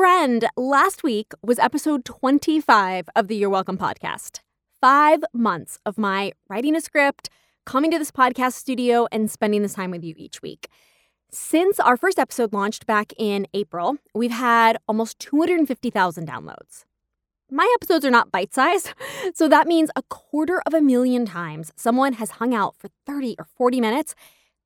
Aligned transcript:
friend, 0.00 0.48
last 0.56 1.02
week 1.02 1.34
was 1.42 1.58
episode 1.58 2.06
25 2.06 3.10
of 3.14 3.28
the 3.28 3.36
You're 3.36 3.50
Welcome 3.50 3.76
podcast. 3.76 4.40
Five 4.80 5.22
months 5.34 5.78
of 5.84 5.98
my 5.98 6.32
writing 6.48 6.74
a 6.74 6.80
script, 6.80 7.28
coming 7.66 7.90
to 7.90 7.98
this 7.98 8.10
podcast 8.10 8.54
studio, 8.54 9.06
and 9.12 9.30
spending 9.30 9.60
this 9.60 9.74
time 9.74 9.90
with 9.90 10.02
you 10.02 10.14
each 10.16 10.40
week. 10.40 10.68
Since 11.30 11.78
our 11.78 11.98
first 11.98 12.18
episode 12.18 12.54
launched 12.54 12.86
back 12.86 13.12
in 13.18 13.46
April, 13.52 13.98
we've 14.14 14.30
had 14.30 14.78
almost 14.88 15.18
250,000 15.18 16.26
downloads. 16.26 16.86
My 17.50 17.70
episodes 17.74 18.06
are 18.06 18.10
not 18.10 18.32
bite 18.32 18.54
sized, 18.54 18.94
so 19.34 19.48
that 19.48 19.66
means 19.66 19.90
a 19.94 20.02
quarter 20.04 20.62
of 20.64 20.72
a 20.72 20.80
million 20.80 21.26
times 21.26 21.74
someone 21.76 22.14
has 22.14 22.30
hung 22.30 22.54
out 22.54 22.74
for 22.74 22.88
30 23.04 23.36
or 23.38 23.44
40 23.44 23.82
minutes 23.82 24.14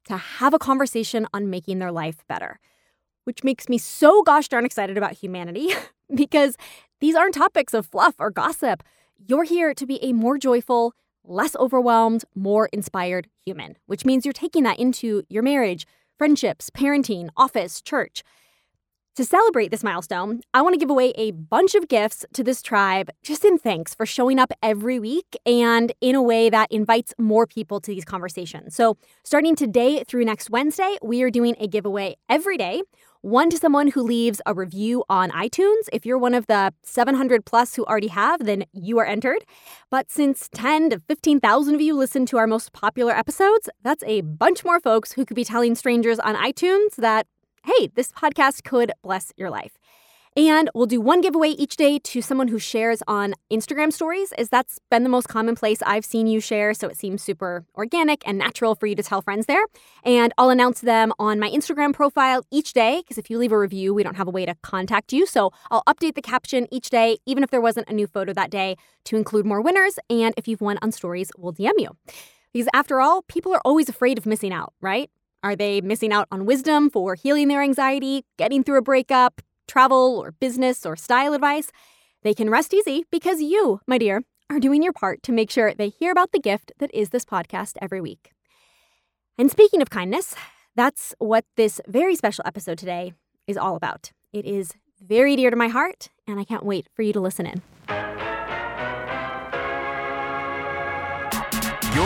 to 0.06 0.16
have 0.16 0.54
a 0.54 0.60
conversation 0.60 1.26
on 1.34 1.50
making 1.50 1.80
their 1.80 1.90
life 1.90 2.24
better 2.28 2.60
which 3.24 3.44
makes 3.44 3.68
me 3.68 3.78
so 3.78 4.22
gosh 4.22 4.48
darn 4.48 4.64
excited 4.64 4.96
about 4.96 5.12
humanity 5.12 5.68
because 6.14 6.56
these 7.00 7.14
aren't 7.14 7.34
topics 7.34 7.74
of 7.74 7.86
fluff 7.86 8.14
or 8.18 8.30
gossip. 8.30 8.82
You're 9.26 9.44
here 9.44 9.74
to 9.74 9.86
be 9.86 10.02
a 10.02 10.12
more 10.12 10.38
joyful, 10.38 10.94
less 11.24 11.56
overwhelmed, 11.56 12.24
more 12.34 12.68
inspired 12.72 13.28
human, 13.44 13.76
which 13.86 14.04
means 14.04 14.24
you're 14.24 14.32
taking 14.32 14.62
that 14.64 14.78
into 14.78 15.22
your 15.28 15.42
marriage, 15.42 15.86
friendships, 16.18 16.70
parenting, 16.70 17.28
office, 17.36 17.80
church. 17.80 18.22
To 19.16 19.24
celebrate 19.24 19.70
this 19.70 19.84
milestone, 19.84 20.40
I 20.52 20.62
want 20.62 20.72
to 20.74 20.78
give 20.78 20.90
away 20.90 21.12
a 21.16 21.30
bunch 21.30 21.76
of 21.76 21.86
gifts 21.86 22.26
to 22.32 22.42
this 22.42 22.60
tribe 22.60 23.10
just 23.22 23.44
in 23.44 23.58
thanks 23.58 23.94
for 23.94 24.04
showing 24.04 24.40
up 24.40 24.52
every 24.60 24.98
week 24.98 25.36
and 25.46 25.92
in 26.00 26.16
a 26.16 26.22
way 26.22 26.50
that 26.50 26.72
invites 26.72 27.14
more 27.16 27.46
people 27.46 27.80
to 27.82 27.94
these 27.94 28.04
conversations. 28.04 28.74
So, 28.74 28.96
starting 29.22 29.54
today 29.54 30.02
through 30.02 30.24
next 30.24 30.50
Wednesday, 30.50 30.96
we 31.00 31.22
are 31.22 31.30
doing 31.30 31.54
a 31.60 31.68
giveaway 31.68 32.16
every 32.28 32.56
day 32.56 32.82
one 33.24 33.48
to 33.48 33.56
someone 33.56 33.88
who 33.88 34.02
leaves 34.02 34.42
a 34.44 34.52
review 34.52 35.02
on 35.08 35.30
iTunes. 35.30 35.88
If 35.94 36.04
you're 36.04 36.18
one 36.18 36.34
of 36.34 36.46
the 36.46 36.74
700 36.82 37.46
plus 37.46 37.74
who 37.74 37.82
already 37.86 38.08
have, 38.08 38.44
then 38.44 38.66
you 38.74 38.98
are 38.98 39.06
entered. 39.06 39.46
But 39.90 40.10
since 40.10 40.50
10 40.52 40.90
to 40.90 41.00
15,000 41.08 41.74
of 41.74 41.80
you 41.80 41.94
listen 41.96 42.26
to 42.26 42.36
our 42.36 42.46
most 42.46 42.74
popular 42.74 43.16
episodes, 43.16 43.70
that's 43.82 44.04
a 44.04 44.20
bunch 44.20 44.62
more 44.62 44.78
folks 44.78 45.12
who 45.12 45.24
could 45.24 45.36
be 45.36 45.44
telling 45.44 45.74
strangers 45.74 46.18
on 46.18 46.34
iTunes 46.34 46.96
that, 46.96 47.26
hey, 47.64 47.88
this 47.94 48.12
podcast 48.12 48.62
could 48.62 48.92
bless 49.02 49.32
your 49.38 49.48
life. 49.48 49.78
And 50.36 50.68
we'll 50.74 50.86
do 50.86 51.00
one 51.00 51.20
giveaway 51.20 51.50
each 51.50 51.76
day 51.76 52.00
to 52.00 52.20
someone 52.20 52.48
who 52.48 52.58
shares 52.58 53.02
on 53.06 53.34
Instagram 53.52 53.92
stories, 53.92 54.32
as 54.32 54.48
that's 54.48 54.80
been 54.90 55.04
the 55.04 55.08
most 55.08 55.28
common 55.28 55.54
place 55.54 55.80
I've 55.86 56.04
seen 56.04 56.26
you 56.26 56.40
share. 56.40 56.74
So 56.74 56.88
it 56.88 56.96
seems 56.96 57.22
super 57.22 57.64
organic 57.76 58.26
and 58.26 58.36
natural 58.36 58.74
for 58.74 58.86
you 58.86 58.96
to 58.96 59.02
tell 59.02 59.22
friends 59.22 59.46
there. 59.46 59.64
And 60.02 60.32
I'll 60.36 60.50
announce 60.50 60.80
them 60.80 61.12
on 61.20 61.38
my 61.38 61.48
Instagram 61.50 61.94
profile 61.94 62.42
each 62.50 62.72
day, 62.72 63.02
because 63.02 63.16
if 63.16 63.30
you 63.30 63.38
leave 63.38 63.52
a 63.52 63.58
review, 63.58 63.94
we 63.94 64.02
don't 64.02 64.16
have 64.16 64.26
a 64.26 64.32
way 64.32 64.44
to 64.44 64.56
contact 64.62 65.12
you. 65.12 65.24
So 65.24 65.52
I'll 65.70 65.84
update 65.84 66.16
the 66.16 66.22
caption 66.22 66.66
each 66.72 66.90
day, 66.90 67.18
even 67.26 67.44
if 67.44 67.50
there 67.50 67.60
wasn't 67.60 67.88
a 67.88 67.92
new 67.92 68.08
photo 68.08 68.32
that 68.32 68.50
day, 68.50 68.76
to 69.04 69.16
include 69.16 69.46
more 69.46 69.60
winners. 69.60 70.00
And 70.10 70.34
if 70.36 70.48
you've 70.48 70.60
won 70.60 70.78
on 70.82 70.90
stories, 70.90 71.30
we'll 71.38 71.52
DM 71.52 71.78
you. 71.78 71.90
Because 72.52 72.68
after 72.74 73.00
all, 73.00 73.22
people 73.22 73.54
are 73.54 73.62
always 73.64 73.88
afraid 73.88 74.18
of 74.18 74.26
missing 74.26 74.52
out, 74.52 74.72
right? 74.80 75.10
Are 75.44 75.54
they 75.54 75.80
missing 75.80 76.12
out 76.12 76.26
on 76.32 76.44
wisdom 76.44 76.90
for 76.90 77.14
healing 77.14 77.48
their 77.48 77.62
anxiety, 77.62 78.24
getting 78.36 78.64
through 78.64 78.78
a 78.78 78.82
breakup, 78.82 79.40
travel 79.66 80.18
or 80.18 80.32
business 80.32 80.84
or 80.84 80.96
style 80.96 81.32
advice, 81.32 81.70
they 82.22 82.34
can 82.34 82.50
rest 82.50 82.74
easy 82.74 83.04
because 83.10 83.40
you, 83.40 83.80
my 83.86 83.98
dear, 83.98 84.22
are 84.50 84.60
doing 84.60 84.82
your 84.82 84.92
part 84.92 85.22
to 85.22 85.32
make 85.32 85.50
sure 85.50 85.74
they 85.74 85.88
hear 85.88 86.12
about 86.12 86.32
the 86.32 86.38
gift 86.38 86.72
that 86.78 86.94
is 86.94 87.10
this 87.10 87.24
podcast 87.24 87.76
every 87.80 88.00
week. 88.00 88.32
And 89.38 89.50
speaking 89.50 89.82
of 89.82 89.90
kindness, 89.90 90.34
that's 90.76 91.14
what 91.18 91.44
this 91.56 91.80
very 91.86 92.16
special 92.16 92.44
episode 92.46 92.78
today 92.78 93.14
is 93.46 93.56
all 93.56 93.76
about. 93.76 94.12
It 94.32 94.44
is 94.44 94.74
very 95.00 95.36
dear 95.36 95.50
to 95.50 95.56
my 95.56 95.68
heart, 95.68 96.08
and 96.26 96.40
I 96.40 96.44
can't 96.44 96.64
wait 96.64 96.88
for 96.94 97.02
you 97.02 97.12
to 97.12 97.20
listen 97.20 97.46
in. 97.46 97.62
You're 101.94 102.04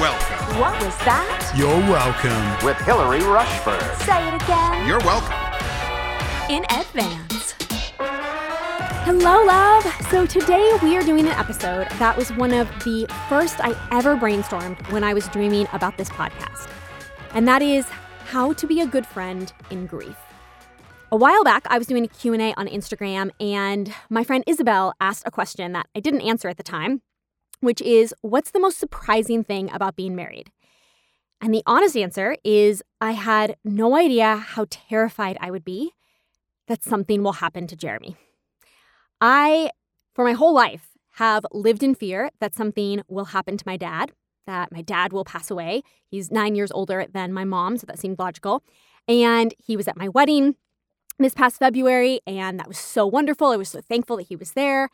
welcome. 0.00 0.60
What 0.60 0.74
was 0.82 0.96
that? 1.04 1.52
You're 1.56 1.68
welcome. 1.68 2.66
With 2.66 2.76
Hilary 2.78 3.22
Rushford. 3.22 3.80
Say 4.00 4.28
it 4.28 4.42
again. 4.42 4.86
You're 4.86 4.98
welcome 5.00 5.41
in 6.52 6.64
advance. 6.64 7.54
Hello, 9.06 9.42
love! 9.42 9.84
So, 10.10 10.26
today 10.26 10.70
we 10.82 10.98
are 10.98 11.02
doing 11.02 11.20
an 11.20 11.32
episode 11.32 11.88
that 11.92 12.14
was 12.14 12.30
one 12.34 12.52
of 12.52 12.68
the 12.84 13.06
first 13.26 13.56
I 13.58 13.74
ever 13.90 14.16
brainstormed 14.16 14.78
when 14.92 15.02
I 15.02 15.14
was 15.14 15.26
dreaming 15.28 15.66
about 15.72 15.96
this 15.96 16.10
podcast. 16.10 16.68
And 17.32 17.48
that 17.48 17.62
is 17.62 17.86
how 18.26 18.52
to 18.52 18.66
be 18.66 18.82
a 18.82 18.86
good 18.86 19.06
friend 19.06 19.50
in 19.70 19.86
grief. 19.86 20.18
A 21.10 21.16
while 21.16 21.42
back, 21.42 21.66
I 21.68 21.78
was 21.78 21.86
doing 21.86 22.04
a 22.04 22.08
Q&A 22.08 22.52
on 22.54 22.68
Instagram 22.68 23.30
and 23.40 23.90
my 24.10 24.22
friend 24.22 24.44
Isabel 24.46 24.92
asked 25.00 25.22
a 25.24 25.30
question 25.30 25.72
that 25.72 25.88
I 25.96 26.00
didn't 26.00 26.20
answer 26.20 26.48
at 26.48 26.58
the 26.58 26.62
time, 26.62 27.00
which 27.60 27.80
is 27.80 28.14
what's 28.20 28.50
the 28.50 28.60
most 28.60 28.78
surprising 28.78 29.42
thing 29.42 29.72
about 29.72 29.96
being 29.96 30.14
married? 30.14 30.50
And 31.40 31.54
the 31.54 31.62
honest 31.64 31.96
answer 31.96 32.36
is 32.44 32.82
I 33.00 33.12
had 33.12 33.56
no 33.64 33.96
idea 33.96 34.36
how 34.36 34.66
terrified 34.68 35.38
I 35.40 35.50
would 35.50 35.64
be 35.64 35.92
that 36.72 36.82
something 36.82 37.22
will 37.22 37.34
happen 37.34 37.66
to 37.66 37.76
Jeremy. 37.76 38.16
I, 39.20 39.72
for 40.14 40.24
my 40.24 40.32
whole 40.32 40.54
life, 40.54 40.96
have 41.16 41.44
lived 41.52 41.82
in 41.82 41.94
fear 41.94 42.30
that 42.40 42.54
something 42.54 43.02
will 43.08 43.26
happen 43.26 43.58
to 43.58 43.64
my 43.66 43.76
dad, 43.76 44.12
that 44.46 44.72
my 44.72 44.80
dad 44.80 45.12
will 45.12 45.26
pass 45.26 45.50
away. 45.50 45.82
He's 46.06 46.30
nine 46.30 46.54
years 46.54 46.72
older 46.72 47.04
than 47.12 47.30
my 47.30 47.44
mom, 47.44 47.76
so 47.76 47.84
that 47.88 47.98
seemed 47.98 48.18
logical. 48.18 48.62
And 49.06 49.52
he 49.58 49.76
was 49.76 49.86
at 49.86 49.98
my 49.98 50.08
wedding 50.08 50.56
this 51.18 51.34
past 51.34 51.58
February, 51.58 52.20
and 52.26 52.58
that 52.58 52.68
was 52.68 52.78
so 52.78 53.06
wonderful. 53.06 53.48
I 53.48 53.56
was 53.56 53.68
so 53.68 53.82
thankful 53.82 54.16
that 54.16 54.28
he 54.28 54.36
was 54.36 54.52
there. 54.52 54.88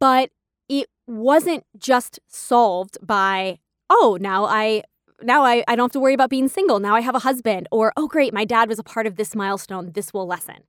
But 0.00 0.30
it 0.66 0.88
wasn't 1.06 1.64
just 1.76 2.20
solved 2.26 2.96
by, 3.02 3.58
oh, 3.90 4.16
now 4.18 4.46
I 4.46 4.82
now 5.22 5.44
I, 5.44 5.62
I 5.68 5.76
don't 5.76 5.86
have 5.86 5.92
to 5.92 6.00
worry 6.00 6.14
about 6.14 6.30
being 6.30 6.48
single. 6.48 6.80
Now 6.80 6.94
I 6.94 7.00
have 7.00 7.14
a 7.14 7.20
husband. 7.20 7.68
Or, 7.70 7.92
oh, 7.98 8.06
great, 8.06 8.32
my 8.32 8.46
dad 8.46 8.68
was 8.68 8.78
a 8.78 8.82
part 8.82 9.06
of 9.06 9.16
this 9.16 9.34
milestone. 9.34 9.92
This 9.92 10.14
will 10.14 10.26
lessen. 10.26 10.64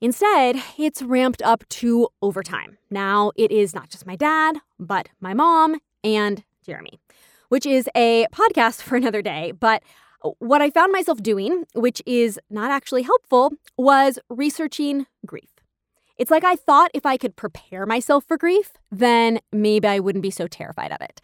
Instead, 0.00 0.62
it's 0.78 1.02
ramped 1.02 1.42
up 1.42 1.68
to 1.68 2.08
overtime. 2.22 2.78
Now 2.90 3.32
it 3.36 3.50
is 3.50 3.74
not 3.74 3.90
just 3.90 4.06
my 4.06 4.16
dad, 4.16 4.56
but 4.78 5.10
my 5.20 5.34
mom 5.34 5.78
and 6.02 6.42
Jeremy, 6.64 6.98
which 7.50 7.66
is 7.66 7.88
a 7.94 8.26
podcast 8.32 8.82
for 8.82 8.96
another 8.96 9.20
day. 9.20 9.52
But 9.52 9.82
what 10.38 10.62
I 10.62 10.70
found 10.70 10.92
myself 10.92 11.22
doing, 11.22 11.64
which 11.74 12.02
is 12.06 12.38
not 12.48 12.70
actually 12.70 13.02
helpful, 13.02 13.52
was 13.76 14.18
researching 14.28 15.06
grief. 15.26 15.50
It's 16.16 16.30
like 16.30 16.44
I 16.44 16.56
thought 16.56 16.90
if 16.92 17.06
I 17.06 17.16
could 17.16 17.36
prepare 17.36 17.86
myself 17.86 18.24
for 18.24 18.36
grief, 18.36 18.72
then 18.90 19.40
maybe 19.52 19.88
I 19.88 20.00
wouldn't 20.00 20.22
be 20.22 20.30
so 20.30 20.46
terrified 20.46 20.92
of 20.92 21.00
it. 21.00 21.20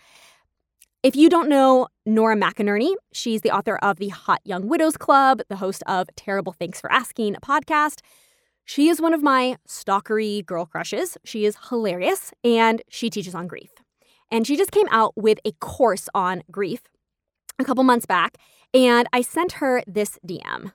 If 1.03 1.15
you 1.15 1.29
don't 1.29 1.49
know 1.49 1.89
Nora 2.05 2.35
McInerny, 2.35 2.95
she's 3.13 3.43
the 3.43 3.51
author 3.51 3.77
of 3.77 3.99
the 3.99 4.09
Hot 4.09 4.41
Young 4.45 4.69
Widows 4.69 4.97
Club, 4.97 5.43
the 5.49 5.57
host 5.57 5.83
of 5.87 6.09
Terrible 6.17 6.55
Thanks 6.59 6.81
for 6.81 6.91
Asking, 6.91 7.37
a 7.37 7.41
podcast. 7.41 8.01
She 8.67 8.89
is 8.89 9.01
one 9.01 9.15
of 9.15 9.23
my 9.23 9.57
stalkery 9.67 10.45
girl 10.45 10.67
crushes. 10.67 11.17
She 11.25 11.47
is 11.47 11.57
hilarious 11.69 12.33
and 12.43 12.83
she 12.89 13.09
teaches 13.09 13.35
on 13.35 13.47
grief. 13.47 13.71
And 14.31 14.45
she 14.45 14.57
just 14.57 14.73
came 14.73 14.89
out 14.91 15.13
with 15.17 15.39
a 15.45 15.53
course 15.53 16.09
on 16.13 16.43
grief 16.51 16.83
a 17.61 17.65
couple 17.65 17.85
months 17.85 18.07
back, 18.07 18.37
and 18.75 19.09
I 19.13 19.23
sent 19.23 19.53
her 19.53 19.83
this 19.87 20.19
DM 20.27 20.73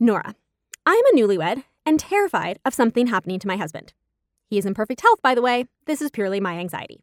Nora, 0.00 0.34
I 0.86 0.92
am 0.92 1.18
a 1.18 1.20
newlywed 1.20 1.64
and 1.84 2.00
terrified 2.00 2.58
of 2.64 2.74
something 2.74 3.08
happening 3.08 3.38
to 3.40 3.48
my 3.48 3.56
husband. 3.56 3.92
He 4.46 4.56
is 4.56 4.64
in 4.64 4.72
perfect 4.72 5.00
health, 5.00 5.20
by 5.20 5.34
the 5.34 5.42
way. 5.42 5.66
This 5.86 6.00
is 6.00 6.10
purely 6.10 6.40
my 6.40 6.58
anxiety. 6.58 7.00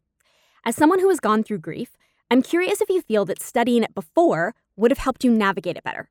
As 0.64 0.74
someone 0.74 1.00
who 1.00 1.10
has 1.10 1.20
gone 1.20 1.42
through 1.42 1.58
grief, 1.58 1.96
I'm 2.30 2.42
curious 2.42 2.80
if 2.80 2.88
you 2.88 3.02
feel 3.02 3.24
that 3.26 3.42
studying 3.42 3.82
it 3.82 3.94
before 3.94 4.54
would 4.76 4.90
have 4.90 4.98
helped 4.98 5.22
you 5.22 5.30
navigate 5.30 5.76
it 5.76 5.84
better. 5.84 6.08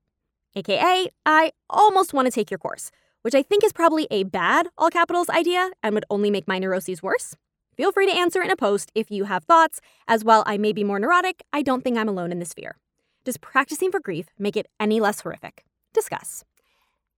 AKA, 0.56 1.10
I 1.26 1.52
almost 1.70 2.14
want 2.14 2.28
to 2.28 2.32
take 2.32 2.52
your 2.52 2.58
course 2.58 2.92
which 3.22 3.36
I 3.36 3.44
think 3.44 3.64
is 3.64 3.74
probably 3.74 4.08
a 4.12 4.24
bad 4.24 4.68
all 4.78 4.90
capitals 4.90 5.30
idea 5.30 5.72
and 5.84 5.94
would 5.94 6.06
only 6.10 6.32
make 6.32 6.48
my 6.48 6.60
neuroses 6.60 7.04
worse. 7.04 7.36
Feel 7.76 7.92
free 7.92 8.06
to 8.06 8.16
answer 8.16 8.42
in 8.42 8.52
a 8.52 8.56
post 8.56 8.92
if 8.94 9.10
you 9.10 9.26
have 9.26 9.46
thoughts, 9.46 9.80
as 10.08 10.24
while 10.24 10.44
I 10.46 10.58
may 10.58 10.74
be 10.74 10.84
more 10.84 11.00
neurotic, 11.00 11.42
I 11.54 11.62
don't 11.62 11.84
think 11.84 11.98
I'm 11.98 12.10
alone 12.10 12.32
in 12.32 12.40
this 12.40 12.54
fear. 12.54 12.78
Does 13.24 13.38
practicing 13.38 13.92
for 13.92 14.00
grief 14.00 14.28
make 14.38 14.58
it 14.58 14.68
any 14.80 15.00
less 15.00 15.22
horrific? 15.22 15.64
Discuss. 15.94 16.44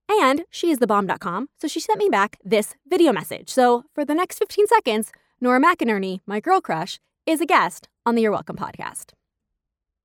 And 0.08 0.44
she 0.50 0.70
is 0.70 0.78
thebomb.com, 0.78 1.48
so 1.58 1.66
she 1.66 1.80
sent 1.80 1.98
me 1.98 2.08
back 2.08 2.38
this 2.44 2.74
video 2.86 3.12
message. 3.12 3.48
So 3.48 3.84
for 3.94 4.04
the 4.04 4.14
next 4.14 4.38
15 4.38 4.66
seconds, 4.66 5.12
Nora 5.40 5.60
McInerny, 5.60 6.20
my 6.26 6.40
girl 6.40 6.60
crush, 6.60 7.00
is 7.26 7.40
a 7.40 7.46
guest 7.46 7.88
on 8.04 8.14
the 8.14 8.22
You're 8.22 8.32
Welcome 8.32 8.56
podcast. 8.56 9.12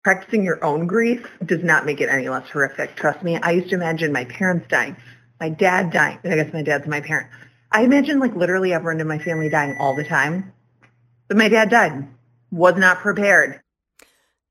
Practicing 0.03 0.43
your 0.43 0.63
own 0.63 0.87
grief 0.87 1.27
does 1.45 1.63
not 1.63 1.85
make 1.85 1.99
it 1.99 2.09
any 2.09 2.29
less 2.29 2.49
horrific. 2.49 2.95
Trust 2.95 3.21
me, 3.21 3.37
I 3.37 3.51
used 3.51 3.69
to 3.69 3.75
imagine 3.75 4.13
my 4.13 4.23
parents 4.25 4.65
dying 4.69 4.95
my 5.39 5.49
dad 5.49 5.91
dying. 5.91 6.19
I 6.23 6.35
guess 6.35 6.53
my 6.53 6.61
dad's 6.61 6.87
my 6.87 7.01
parent. 7.01 7.29
I 7.71 7.83
imagine 7.83 8.19
like 8.19 8.35
literally 8.35 8.73
everyone 8.73 8.99
in 8.99 9.07
my 9.07 9.19
family 9.19 9.49
dying 9.49 9.77
all 9.79 9.95
the 9.95 10.03
time. 10.03 10.53
But 11.27 11.37
my 11.37 11.49
dad 11.49 11.69
died. 11.69 12.07
Was 12.51 12.75
not 12.75 12.97
prepared. 12.99 13.61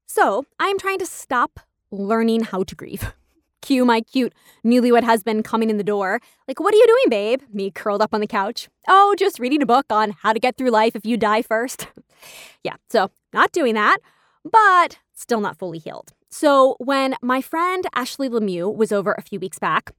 So 0.07 0.47
I'm 0.61 0.79
trying 0.79 0.99
to 1.01 1.07
stop 1.07 1.61
learning 1.91 2.45
how 2.45 2.63
to 2.63 2.75
grieve. 2.75 3.13
Cue 3.61 3.85
my 3.85 4.01
cute 4.03 4.33
newlywed 4.65 5.03
husband 5.03 5.45
coming 5.45 5.69
in 5.69 5.79
the 5.79 5.85
door. 5.85 6.21
Like, 6.47 6.61
what 6.61 6.73
are 6.73 6.77
you 6.77 6.87
doing, 6.87 7.11
babe? 7.11 7.43
Me 7.53 7.73
curled 7.73 8.01
up 8.01 8.15
on 8.15 8.21
the 8.21 8.27
couch. 8.27 8.69
Oh, 8.87 9.17
just 9.19 9.41
reading 9.41 9.61
a 9.63 9.67
book 9.67 9.87
on 9.91 10.15
how 10.23 10.33
to 10.33 10.39
get 10.39 10.57
through 10.57 10.71
life 10.71 10.95
if 10.95 11.05
you 11.05 11.17
die 11.17 11.43
first. 11.43 11.89
yeah, 12.65 12.77
so 12.89 13.11
not 13.33 13.51
doing 13.51 13.75
that, 13.75 13.99
but 14.45 14.99
still 15.13 15.41
not 15.41 15.59
fully 15.59 15.79
healed. 15.79 16.13
So 16.31 16.77
when 16.79 17.17
my 17.21 17.41
friend 17.41 17.85
Ashley 17.95 18.29
Lemieux 18.29 18.75
was 18.75 18.93
over 18.93 19.13
a 19.13 19.23
few 19.23 19.41
weeks 19.41 19.59
back, 19.59 19.93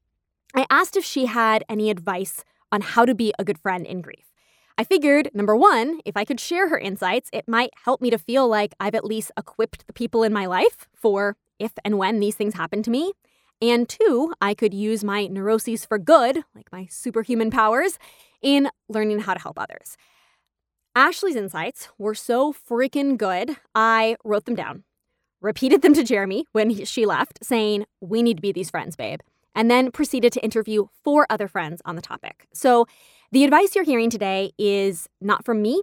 I 0.56 0.66
asked 0.70 0.98
if 0.98 1.06
she 1.06 1.28
had 1.28 1.64
any 1.70 1.90
advice 1.90 2.44
on 2.72 2.82
how 2.82 3.06
to 3.06 3.14
be 3.14 3.34
a 3.38 3.44
good 3.44 3.60
friend 3.60 3.86
in 3.86 4.02
grief. 4.02 4.26
I 4.78 4.84
figured, 4.84 5.30
number 5.34 5.56
one, 5.56 6.00
if 6.06 6.16
I 6.16 6.24
could 6.24 6.40
share 6.40 6.70
her 6.70 6.78
insights, 6.80 7.30
it 7.34 7.48
might 7.48 7.72
help 7.84 8.02
me 8.02 8.10
to 8.10 8.18
feel 8.18 8.48
like 8.48 8.74
I've 8.80 8.96
at 8.96 9.04
least 9.04 9.32
equipped 9.38 9.86
the 9.86 9.94
people 9.94 10.24
in 10.24 10.32
my 10.32 10.46
life 10.46 10.88
for 10.94 11.36
if 11.60 11.74
and 11.84 11.98
when 11.98 12.20
these 12.20 12.36
things 12.36 12.54
happen 12.54 12.82
to 12.84 12.90
me. 12.90 13.12
And 13.62 13.90
two, 13.90 14.34
I 14.40 14.54
could 14.54 14.74
use 14.74 15.04
my 15.04 15.28
neuroses 15.28 15.86
for 15.86 15.98
good, 15.98 16.44
like 16.56 16.72
my 16.72 16.88
superhuman 16.90 17.52
powers, 17.52 18.00
in 18.42 18.70
learning 18.88 19.20
how 19.20 19.34
to 19.34 19.42
help 19.42 19.60
others. 19.60 19.98
Ashley's 20.96 21.36
insights 21.36 21.90
were 21.98 22.16
so 22.16 22.54
freaking 22.54 23.18
good, 23.18 23.58
I 23.76 24.16
wrote 24.24 24.46
them 24.46 24.56
down, 24.56 24.86
repeated 25.42 25.82
them 25.82 25.94
to 25.94 26.04
Jeremy 26.04 26.46
when 26.54 26.70
he, 26.70 26.86
she 26.86 27.06
left, 27.06 27.40
saying, 27.44 27.86
We 28.00 28.24
need 28.24 28.38
to 28.38 28.42
be 28.42 28.54
these 28.54 28.72
friends, 28.72 28.96
babe, 28.96 29.20
and 29.56 29.70
then 29.70 29.92
proceeded 29.92 30.32
to 30.34 30.44
interview 30.44 30.88
four 31.04 31.26
other 31.30 31.48
friends 31.48 31.82
on 31.86 31.96
the 31.96 32.02
topic. 32.02 32.48
So 32.54 32.86
the 33.32 33.44
advice 33.44 33.76
you're 33.76 33.84
hearing 33.84 34.10
today 34.10 34.52
is 34.58 35.08
not 35.22 35.46
from 35.46 35.62
me, 35.62 35.82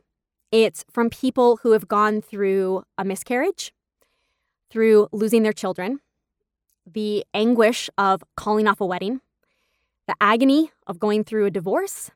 it's 0.52 0.84
from 0.90 1.10
people 1.10 1.58
who 1.58 1.72
have 1.72 1.88
gone 1.88 2.20
through 2.20 2.84
a 2.96 3.04
miscarriage, 3.04 3.72
through 4.70 5.08
losing 5.12 5.42
their 5.42 5.52
children, 5.52 6.00
the 6.86 7.24
anguish 7.34 7.90
of 7.98 8.22
calling 8.36 8.66
off 8.66 8.80
a 8.80 8.86
wedding, 8.86 9.20
the 10.06 10.14
agony 10.20 10.70
of 10.86 10.98
going 10.98 11.24
through 11.24 11.46
a 11.46 11.50
divorce, 11.50 12.10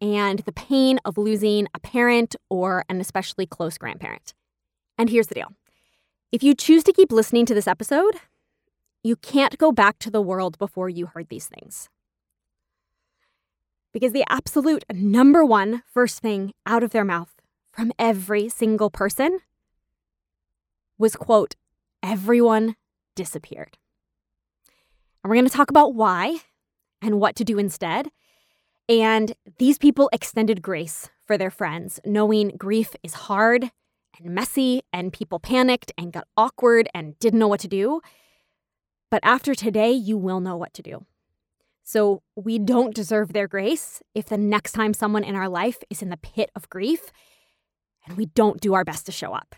and 0.00 0.40
the 0.40 0.52
pain 0.52 1.00
of 1.04 1.16
losing 1.16 1.66
a 1.74 1.80
parent 1.80 2.36
or 2.50 2.84
an 2.88 3.00
especially 3.00 3.46
close 3.46 3.78
grandparent. 3.78 4.34
And 4.98 5.08
here's 5.08 5.28
the 5.28 5.34
deal 5.34 5.52
if 6.32 6.42
you 6.42 6.54
choose 6.54 6.84
to 6.84 6.92
keep 6.92 7.12
listening 7.12 7.46
to 7.46 7.54
this 7.54 7.68
episode, 7.68 8.16
you 9.04 9.16
can't 9.16 9.58
go 9.58 9.70
back 9.70 9.98
to 10.00 10.10
the 10.10 10.22
world 10.22 10.58
before 10.58 10.88
you 10.88 11.06
heard 11.06 11.28
these 11.28 11.46
things. 11.46 11.90
Because 13.92 14.12
the 14.12 14.24
absolute 14.28 14.82
number 14.92 15.44
one 15.44 15.82
first 15.92 16.20
thing 16.20 16.52
out 16.66 16.82
of 16.82 16.90
their 16.90 17.04
mouth 17.04 17.34
from 17.70 17.92
every 17.98 18.48
single 18.48 18.90
person 18.90 19.40
was, 20.98 21.14
quote, 21.14 21.54
everyone 22.02 22.76
disappeared. 23.14 23.76
And 25.22 25.30
we're 25.30 25.36
going 25.36 25.48
to 25.48 25.56
talk 25.56 25.70
about 25.70 25.94
why 25.94 26.38
and 27.02 27.20
what 27.20 27.36
to 27.36 27.44
do 27.44 27.58
instead. 27.58 28.08
And 28.88 29.34
these 29.58 29.78
people 29.78 30.08
extended 30.12 30.62
grace 30.62 31.10
for 31.26 31.36
their 31.36 31.50
friends, 31.50 32.00
knowing 32.04 32.52
grief 32.56 32.96
is 33.02 33.14
hard 33.14 33.70
and 34.18 34.34
messy, 34.34 34.82
and 34.92 35.12
people 35.12 35.38
panicked 35.38 35.92
and 35.98 36.12
got 36.12 36.26
awkward 36.36 36.88
and 36.94 37.18
didn't 37.18 37.38
know 37.38 37.48
what 37.48 37.60
to 37.60 37.68
do. 37.68 38.00
But 39.14 39.22
after 39.22 39.54
today, 39.54 39.92
you 39.92 40.18
will 40.18 40.40
know 40.40 40.56
what 40.56 40.74
to 40.74 40.82
do. 40.82 41.06
So 41.84 42.22
we 42.34 42.58
don't 42.58 42.92
deserve 42.92 43.32
their 43.32 43.46
grace 43.46 44.02
if 44.12 44.26
the 44.26 44.36
next 44.36 44.72
time 44.72 44.92
someone 44.92 45.22
in 45.22 45.36
our 45.36 45.48
life 45.48 45.84
is 45.88 46.02
in 46.02 46.08
the 46.08 46.16
pit 46.16 46.50
of 46.56 46.68
grief 46.68 47.12
and 48.04 48.16
we 48.16 48.26
don't 48.26 48.60
do 48.60 48.74
our 48.74 48.82
best 48.82 49.06
to 49.06 49.12
show 49.12 49.32
up. 49.32 49.54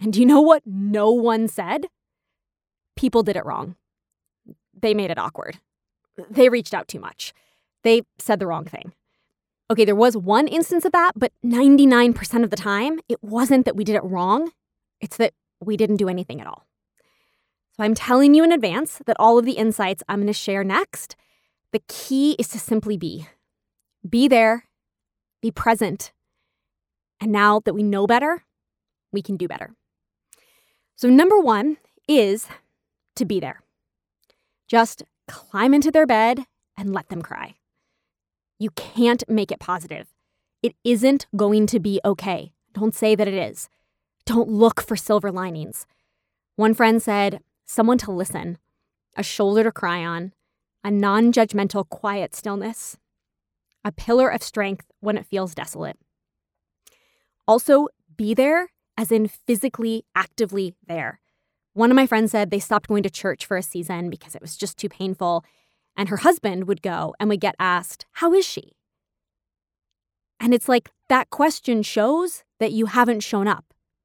And 0.00 0.14
do 0.14 0.20
you 0.20 0.24
know 0.24 0.40
what 0.40 0.62
no 0.64 1.10
one 1.10 1.46
said? 1.46 1.88
People 2.96 3.22
did 3.22 3.36
it 3.36 3.44
wrong. 3.44 3.76
They 4.72 4.94
made 4.94 5.10
it 5.10 5.18
awkward. 5.18 5.58
They 6.30 6.48
reached 6.48 6.72
out 6.72 6.88
too 6.88 7.00
much. 7.00 7.34
They 7.84 8.00
said 8.18 8.40
the 8.40 8.46
wrong 8.46 8.64
thing. 8.64 8.94
Okay, 9.70 9.84
there 9.84 9.94
was 9.94 10.16
one 10.16 10.48
instance 10.48 10.86
of 10.86 10.92
that, 10.92 11.12
but 11.16 11.32
99% 11.44 12.44
of 12.44 12.48
the 12.48 12.56
time, 12.56 12.98
it 13.10 13.22
wasn't 13.22 13.66
that 13.66 13.76
we 13.76 13.84
did 13.84 13.96
it 13.96 14.04
wrong, 14.04 14.52
it's 15.02 15.18
that 15.18 15.34
we 15.60 15.76
didn't 15.76 15.96
do 15.96 16.08
anything 16.08 16.40
at 16.40 16.46
all. 16.46 16.66
So 17.76 17.84
I'm 17.84 17.94
telling 17.94 18.34
you 18.34 18.44
in 18.44 18.52
advance 18.52 19.00
that 19.06 19.16
all 19.18 19.38
of 19.38 19.44
the 19.44 19.52
insights 19.52 20.02
I'm 20.08 20.20
going 20.20 20.26
to 20.26 20.32
share 20.32 20.62
next, 20.62 21.16
the 21.72 21.82
key 21.88 22.36
is 22.38 22.48
to 22.48 22.58
simply 22.58 22.96
be. 22.96 23.26
Be 24.08 24.28
there, 24.28 24.64
be 25.40 25.50
present. 25.50 26.12
And 27.20 27.32
now 27.32 27.60
that 27.60 27.74
we 27.74 27.82
know 27.82 28.06
better, 28.06 28.44
we 29.10 29.22
can 29.22 29.36
do 29.36 29.48
better. 29.48 29.74
So, 30.96 31.08
number 31.08 31.38
one 31.40 31.78
is 32.06 32.46
to 33.16 33.24
be 33.24 33.40
there. 33.40 33.62
Just 34.68 35.02
climb 35.28 35.72
into 35.72 35.90
their 35.90 36.06
bed 36.06 36.44
and 36.76 36.92
let 36.92 37.08
them 37.08 37.22
cry. 37.22 37.54
You 38.58 38.70
can't 38.70 39.24
make 39.28 39.50
it 39.50 39.60
positive. 39.60 40.08
It 40.62 40.74
isn't 40.84 41.26
going 41.34 41.66
to 41.68 41.80
be 41.80 42.00
okay. 42.04 42.52
Don't 42.72 42.94
say 42.94 43.14
that 43.14 43.28
it 43.28 43.34
is. 43.34 43.68
Don't 44.24 44.48
look 44.48 44.80
for 44.80 44.96
silver 44.96 45.32
linings. 45.32 45.86
One 46.56 46.74
friend 46.74 47.02
said, 47.02 47.40
someone 47.64 47.98
to 47.98 48.12
listen, 48.12 48.58
a 49.16 49.22
shoulder 49.22 49.64
to 49.64 49.72
cry 49.72 50.04
on, 50.04 50.32
a 50.84 50.90
non 50.90 51.32
judgmental, 51.32 51.88
quiet 51.88 52.34
stillness, 52.34 52.96
a 53.84 53.92
pillar 53.92 54.28
of 54.28 54.42
strength 54.42 54.86
when 55.00 55.16
it 55.16 55.26
feels 55.26 55.54
desolate. 55.54 55.98
Also, 57.46 57.88
be 58.16 58.34
there, 58.34 58.68
as 58.96 59.10
in 59.10 59.28
physically, 59.28 60.04
actively 60.14 60.74
there. 60.86 61.20
One 61.74 61.90
of 61.90 61.96
my 61.96 62.06
friends 62.06 62.32
said 62.32 62.50
they 62.50 62.60
stopped 62.60 62.88
going 62.88 63.02
to 63.02 63.10
church 63.10 63.46
for 63.46 63.56
a 63.56 63.62
season 63.62 64.10
because 64.10 64.34
it 64.34 64.42
was 64.42 64.56
just 64.56 64.76
too 64.78 64.88
painful. 64.88 65.44
And 65.96 66.08
her 66.08 66.18
husband 66.18 66.68
would 66.68 66.82
go 66.82 67.14
and 67.18 67.28
would 67.28 67.40
get 67.40 67.54
asked, 67.58 68.06
How 68.12 68.32
is 68.34 68.46
she? 68.46 68.72
And 70.38 70.52
it's 70.52 70.68
like 70.68 70.90
that 71.08 71.30
question 71.30 71.82
shows 71.82 72.44
that 72.58 72.72
you 72.72 72.86
haven't 72.86 73.20
shown 73.20 73.46
up 73.46 73.64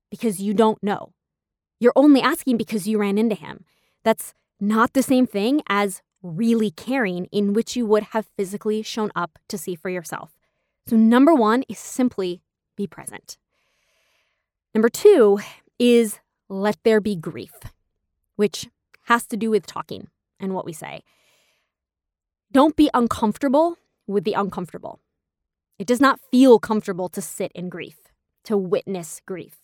because 0.09 0.39
you 0.39 0.53
don't 0.53 0.81
know. 0.83 1.13
You're 1.79 1.93
only 1.95 2.21
asking 2.21 2.57
because 2.57 2.87
you 2.87 2.97
ran 2.97 3.17
into 3.17 3.35
him. 3.35 3.65
That's 4.03 4.33
not 4.59 4.93
the 4.93 5.03
same 5.03 5.27
thing 5.27 5.61
as 5.67 6.01
really 6.23 6.71
caring, 6.71 7.25
in 7.25 7.53
which 7.53 7.75
you 7.75 7.85
would 7.85 8.03
have 8.11 8.25
physically 8.35 8.81
shown 8.81 9.11
up 9.15 9.37
to 9.49 9.57
see 9.57 9.75
for 9.75 9.89
yourself. 9.89 10.31
So, 10.87 10.95
number 10.95 11.33
one 11.35 11.63
is 11.69 11.77
simply 11.77 12.41
be 12.75 12.87
present. 12.87 13.37
Number 14.73 14.89
two 14.89 15.39
is 15.79 16.19
let 16.49 16.77
there 16.83 17.01
be 17.01 17.15
grief, 17.15 17.53
which 18.35 18.67
has 19.03 19.25
to 19.27 19.37
do 19.37 19.49
with 19.49 19.65
talking 19.65 20.07
and 20.39 20.53
what 20.53 20.65
we 20.65 20.73
say. 20.73 21.03
Don't 22.51 22.75
be 22.75 22.89
uncomfortable 22.93 23.77
with 24.07 24.23
the 24.23 24.33
uncomfortable. 24.33 24.99
It 25.77 25.87
does 25.87 26.01
not 26.01 26.19
feel 26.31 26.59
comfortable 26.59 27.09
to 27.09 27.21
sit 27.21 27.51
in 27.53 27.69
grief, 27.69 27.97
to 28.45 28.57
witness 28.57 29.21
grief. 29.25 29.61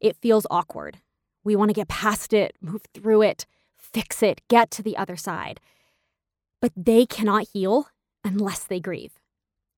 It 0.00 0.16
feels 0.16 0.46
awkward. 0.50 0.98
We 1.46 1.54
want 1.54 1.68
to 1.68 1.74
get 1.74 1.86
past 1.86 2.32
it, 2.32 2.56
move 2.60 2.82
through 2.92 3.22
it, 3.22 3.46
fix 3.76 4.20
it, 4.20 4.40
get 4.48 4.68
to 4.72 4.82
the 4.82 4.96
other 4.96 5.16
side. 5.16 5.60
But 6.60 6.72
they 6.76 7.06
cannot 7.06 7.46
heal 7.52 7.86
unless 8.24 8.64
they 8.64 8.80
grieve. 8.80 9.20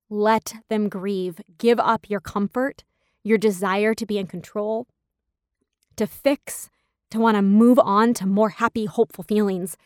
Let 0.09 0.55
them 0.69 0.89
grieve. 0.89 1.39
Give 1.59 1.79
up 1.79 2.09
your 2.09 2.21
comfort, 2.21 2.83
your 3.23 3.37
desire 3.37 3.93
to 3.93 4.05
be 4.07 4.17
in 4.17 4.25
control, 4.25 4.87
to 5.95 6.07
fix, 6.07 6.71
to 7.11 7.19
want 7.19 7.37
to 7.37 7.43
move 7.43 7.77
on 7.77 8.15
to 8.15 8.25
more 8.25 8.49
happy, 8.49 8.85
hopeful 8.85 9.23
feelings. 9.23 9.77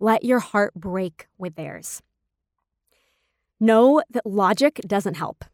Let 0.00 0.24
your 0.24 0.40
heart 0.40 0.74
break 0.74 1.28
with 1.38 1.54
theirs. 1.54 2.02
Know 3.60 4.02
that 4.10 4.26
logic 4.26 4.80
doesn't 4.84 5.14
help. 5.14 5.44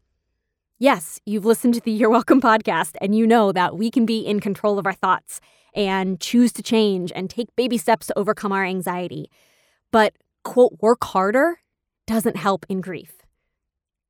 Yes, 0.77 1.21
you've 1.25 1.45
listened 1.45 1.75
to 1.75 1.79
the 1.79 1.91
You're 1.91 2.09
Welcome 2.09 2.41
podcast, 2.41 2.95
and 2.99 3.15
you 3.15 3.25
know 3.25 3.53
that 3.53 3.77
we 3.77 3.89
can 3.89 4.05
be 4.05 4.19
in 4.19 4.41
control 4.41 4.77
of 4.77 4.85
our 4.85 4.93
thoughts 4.93 5.39
and 5.73 6.19
choose 6.19 6.51
to 6.51 6.61
change 6.61 7.13
and 7.15 7.29
take 7.29 7.55
baby 7.55 7.77
steps 7.77 8.07
to 8.07 8.19
overcome 8.19 8.51
our 8.51 8.65
anxiety. 8.65 9.31
But, 9.93 10.15
quote, 10.43 10.75
work 10.81 11.01
harder 11.05 11.61
doesn't 12.05 12.35
help 12.35 12.65
in 12.67 12.81
grief. 12.81 13.21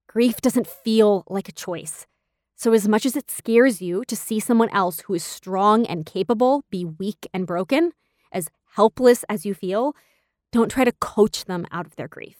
Grief 0.07 0.41
doesn't 0.41 0.65
feel 0.65 1.23
like 1.29 1.47
a 1.47 1.51
choice. 1.51 2.07
So, 2.55 2.73
as 2.73 2.87
much 2.87 3.05
as 3.05 3.15
it 3.15 3.29
scares 3.29 3.79
you 3.79 4.03
to 4.05 4.15
see 4.15 4.39
someone 4.39 4.69
else 4.69 5.01
who 5.01 5.13
is 5.13 5.23
strong 5.23 5.85
and 5.85 6.03
capable 6.03 6.63
be 6.71 6.83
weak 6.83 7.27
and 7.31 7.45
broken, 7.45 7.91
as 8.31 8.49
helpless 8.73 9.23
as 9.29 9.45
you 9.45 9.53
feel, 9.53 9.95
don't 10.51 10.71
try 10.71 10.83
to 10.83 10.93
coach 10.93 11.45
them 11.45 11.67
out 11.71 11.85
of 11.85 11.95
their 11.95 12.07
grief. 12.07 12.37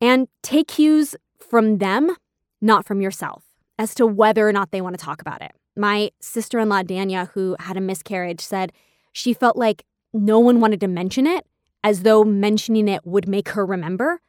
And 0.00 0.28
take 0.44 0.68
cues 0.68 1.16
from 1.40 1.78
them 1.78 2.14
not 2.60 2.86
from 2.86 3.00
yourself, 3.00 3.44
as 3.78 3.94
to 3.94 4.06
whether 4.06 4.48
or 4.48 4.52
not 4.52 4.70
they 4.70 4.80
want 4.80 4.98
to 4.98 5.04
talk 5.04 5.20
about 5.20 5.42
it. 5.42 5.52
My 5.76 6.10
sister 6.20 6.58
in 6.58 6.68
law, 6.68 6.82
Dania, 6.82 7.30
who 7.30 7.56
had 7.60 7.76
a 7.76 7.80
miscarriage, 7.80 8.40
said 8.40 8.72
she 9.12 9.32
felt 9.32 9.56
like 9.56 9.84
no 10.12 10.38
one 10.38 10.60
wanted 10.60 10.80
to 10.80 10.88
mention 10.88 11.26
it, 11.26 11.46
as 11.84 12.02
though 12.02 12.24
mentioning 12.24 12.88
it 12.88 13.06
would 13.06 13.28
make 13.28 13.50
her 13.50 13.64
remember, 13.64 14.20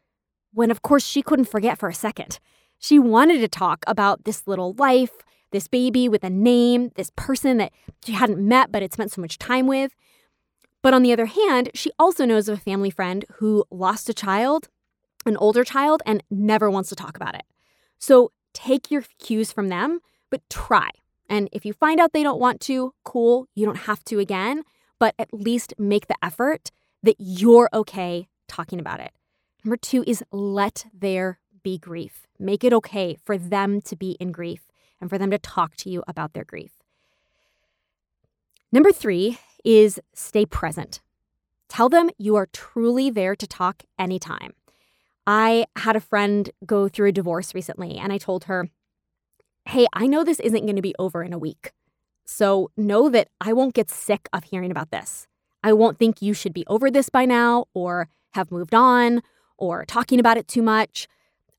when 0.54 0.72
of 0.72 0.82
course 0.82 1.06
she 1.06 1.22
couldn't 1.22 1.46
forget 1.46 1.78
for 1.78 1.90
a 1.90 1.94
second. 1.94 2.40
She 2.78 3.00
wanted 3.00 3.40
to 3.40 3.48
talk 3.48 3.84
about 3.88 4.24
this 4.24 4.48
little 4.48 4.74
life, 4.74 5.12
this 5.52 5.68
baby 5.68 6.08
with 6.08 6.24
a 6.24 6.30
name, 6.30 6.92
this 6.96 7.12
person 7.16 7.58
that 7.58 7.72
she 8.06 8.14
hadn't 8.14 8.40
met 8.40 8.72
but 8.72 8.82
had 8.82 8.94
spent 8.94 9.12
so 9.12 9.22
much 9.22 9.38
time 9.38 9.68
with. 9.68 9.96
But 10.82 10.94
on 10.94 11.02
the 11.02 11.12
other 11.12 11.26
hand, 11.26 11.72
she 11.74 11.92
also 12.00 12.26
knows 12.26 12.48
of 12.48 12.58
a 12.58 12.62
family 12.62 12.90
friend 12.90 13.26
who 13.34 13.66
lost 13.70 14.08
a 14.10 14.14
child, 14.14 14.70
an 15.26 15.36
older 15.38 15.64
child, 15.64 16.02
and 16.06 16.24
never 16.30 16.70
wants 16.70 16.90
to 16.90 16.96
talk 16.96 17.18
about 17.18 17.36
it. 17.36 17.44
So 18.00 18.32
take 18.54 18.90
your 18.90 19.04
cues 19.20 19.52
from 19.52 19.70
them, 19.70 20.00
but 20.30 20.42
try. 20.50 20.90
And 21.30 21.48
if 21.52 21.66
you 21.66 21.74
find 21.74 22.00
out 22.00 22.14
they 22.14 22.24
don't 22.24 22.40
want 22.40 22.60
to, 22.62 22.94
cool, 23.04 23.48
you 23.54 23.66
don't 23.66 23.78
have 23.78 24.04
to 24.06 24.20
again, 24.20 24.64
but 25.00 25.14
at 25.20 25.34
least 25.34 25.74
make 25.78 26.08
the 26.08 26.16
effort 26.24 26.72
that 27.04 27.16
you're 27.20 27.70
okay 27.74 28.28
talking 28.48 28.80
about 28.80 29.00
it. 29.00 29.12
Number 29.64 29.78
two 29.78 30.04
is 30.08 30.24
let 30.32 30.86
there 30.94 31.40
be 31.62 31.78
grief. 31.78 32.26
Make 32.40 32.64
it 32.64 32.74
okay 32.74 33.18
for 33.24 33.38
them 33.38 33.82
to 33.82 33.96
be 33.96 34.12
in 34.20 34.32
grief 34.32 34.62
and 35.00 35.10
for 35.10 35.18
them 35.18 35.32
to 35.32 35.38
talk 35.38 35.76
to 35.78 35.90
you 35.90 36.04
about 36.08 36.34
their 36.34 36.44
grief. 36.46 36.72
Number 38.72 38.92
three 38.92 39.40
is 39.64 40.00
stay 40.14 40.46
present. 40.46 41.02
Tell 41.68 41.90
them 41.90 42.10
you 42.18 42.36
are 42.36 42.48
truly 42.48 43.10
there 43.10 43.36
to 43.36 43.48
talk 43.48 43.84
anytime. 43.98 44.54
I 45.30 45.68
had 45.76 45.96
a 45.96 46.00
friend 46.00 46.50
go 46.66 46.90
through 46.90 47.10
a 47.10 47.12
divorce 47.12 47.54
recently, 47.54 48.00
and 48.00 48.12
I 48.12 48.18
told 48.18 48.46
her, 48.46 48.68
Hey, 49.66 49.86
I 49.94 50.08
know 50.08 50.24
this 50.24 50.40
isn't 50.40 50.66
going 50.66 50.76
to 50.76 50.82
be 50.82 50.96
over 50.98 51.22
in 51.22 51.34
a 51.34 51.38
week. 51.38 51.72
So 52.26 52.72
know 52.76 53.10
that 53.10 53.28
I 53.40 53.54
won't 53.54 53.76
get 53.76 53.92
sick 53.92 54.28
of 54.34 54.46
hearing 54.46 54.72
about 54.72 54.90
this. 54.90 55.28
I 55.64 55.72
won't 55.74 56.00
think 56.00 56.24
you 56.24 56.34
should 56.34 56.52
be 56.52 56.66
over 56.66 56.90
this 56.90 57.10
by 57.10 57.26
now, 57.26 57.66
or 57.76 58.10
have 58.32 58.52
moved 58.52 58.74
on, 58.74 59.22
or 59.56 59.86
talking 59.86 60.20
about 60.20 60.38
it 60.38 60.48
too 60.48 60.64
much. 60.64 61.08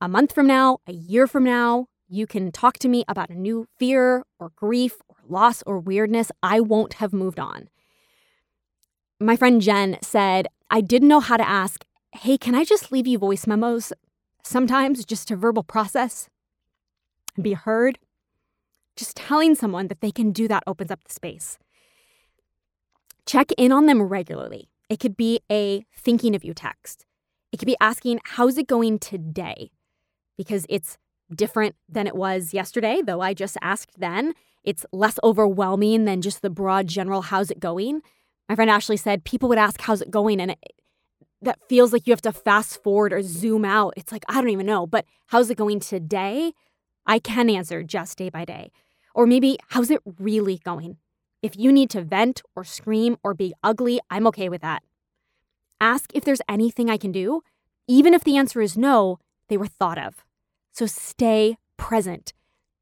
A 0.00 0.08
month 0.08 0.32
from 0.34 0.48
now, 0.48 0.78
a 0.88 0.92
year 0.92 1.28
from 1.28 1.44
now, 1.44 1.86
you 2.08 2.26
can 2.26 2.50
talk 2.50 2.76
to 2.80 2.88
me 2.88 3.04
about 3.06 3.30
a 3.30 3.36
new 3.36 3.68
fear 3.78 4.24
or 4.40 4.50
grief 4.56 4.96
or 5.08 5.14
loss 5.28 5.62
or 5.64 5.78
weirdness. 5.78 6.32
I 6.42 6.58
won't 6.58 6.94
have 6.94 7.12
moved 7.12 7.38
on. 7.38 7.68
My 9.20 9.36
friend 9.36 9.62
Jen 9.62 9.96
said, 10.02 10.48
I 10.70 10.80
didn't 10.80 11.06
know 11.06 11.20
how 11.20 11.36
to 11.36 11.48
ask, 11.48 11.84
hey, 12.12 12.36
can 12.36 12.54
I 12.54 12.64
just 12.64 12.92
leave 12.92 13.06
you 13.06 13.18
voice 13.18 13.46
memos 13.46 13.92
sometimes 14.42 15.04
just 15.04 15.28
to 15.28 15.36
verbal 15.36 15.62
process 15.62 16.28
and 17.36 17.44
be 17.44 17.52
heard? 17.52 17.98
Just 18.96 19.16
telling 19.16 19.54
someone 19.54 19.88
that 19.88 20.00
they 20.00 20.10
can 20.10 20.32
do 20.32 20.48
that 20.48 20.64
opens 20.66 20.90
up 20.90 21.04
the 21.04 21.14
space. 21.14 21.58
Check 23.26 23.52
in 23.56 23.72
on 23.72 23.86
them 23.86 24.02
regularly. 24.02 24.68
It 24.88 24.98
could 24.98 25.16
be 25.16 25.40
a 25.50 25.84
thinking 25.96 26.34
of 26.34 26.44
you 26.44 26.52
text. 26.52 27.06
It 27.52 27.58
could 27.58 27.66
be 27.66 27.76
asking, 27.80 28.20
how's 28.24 28.58
it 28.58 28.66
going 28.66 28.98
today? 28.98 29.70
Because 30.36 30.66
it's 30.68 30.98
different 31.34 31.76
than 31.88 32.06
it 32.06 32.16
was 32.16 32.52
yesterday, 32.52 33.00
though 33.04 33.20
I 33.20 33.34
just 33.34 33.56
asked 33.62 34.00
then. 34.00 34.34
It's 34.64 34.84
less 34.92 35.18
overwhelming 35.22 36.04
than 36.04 36.22
just 36.22 36.42
the 36.42 36.50
broad 36.50 36.86
general, 36.86 37.22
how's 37.22 37.50
it 37.50 37.60
going? 37.60 38.02
My 38.48 38.56
friend 38.56 38.70
Ashley 38.70 38.96
said 38.96 39.24
people 39.24 39.48
would 39.48 39.58
ask, 39.58 39.80
how's 39.80 40.02
it 40.02 40.10
going? 40.10 40.40
And 40.40 40.50
it, 40.50 40.58
that 41.42 41.58
feels 41.68 41.92
like 41.92 42.06
you 42.06 42.12
have 42.12 42.22
to 42.22 42.32
fast 42.32 42.82
forward 42.82 43.12
or 43.12 43.22
zoom 43.22 43.64
out. 43.64 43.94
It's 43.96 44.12
like, 44.12 44.24
I 44.28 44.34
don't 44.34 44.50
even 44.50 44.66
know, 44.66 44.86
but 44.86 45.06
how's 45.26 45.50
it 45.50 45.56
going 45.56 45.80
today? 45.80 46.52
I 47.06 47.18
can 47.18 47.48
answer 47.48 47.82
just 47.82 48.18
day 48.18 48.28
by 48.28 48.44
day. 48.44 48.70
Or 49.14 49.26
maybe, 49.26 49.58
how's 49.68 49.90
it 49.90 50.00
really 50.18 50.58
going? 50.58 50.98
If 51.42 51.56
you 51.56 51.72
need 51.72 51.90
to 51.90 52.02
vent 52.02 52.42
or 52.54 52.64
scream 52.64 53.16
or 53.24 53.34
be 53.34 53.54
ugly, 53.62 54.00
I'm 54.10 54.26
okay 54.28 54.48
with 54.48 54.60
that. 54.60 54.82
Ask 55.80 56.10
if 56.14 56.24
there's 56.24 56.42
anything 56.48 56.90
I 56.90 56.98
can 56.98 57.10
do. 57.10 57.42
Even 57.88 58.12
if 58.12 58.22
the 58.22 58.36
answer 58.36 58.60
is 58.60 58.76
no, 58.76 59.18
they 59.48 59.56
were 59.56 59.66
thought 59.66 59.98
of. 59.98 60.24
So 60.72 60.86
stay 60.86 61.56
present, 61.76 62.34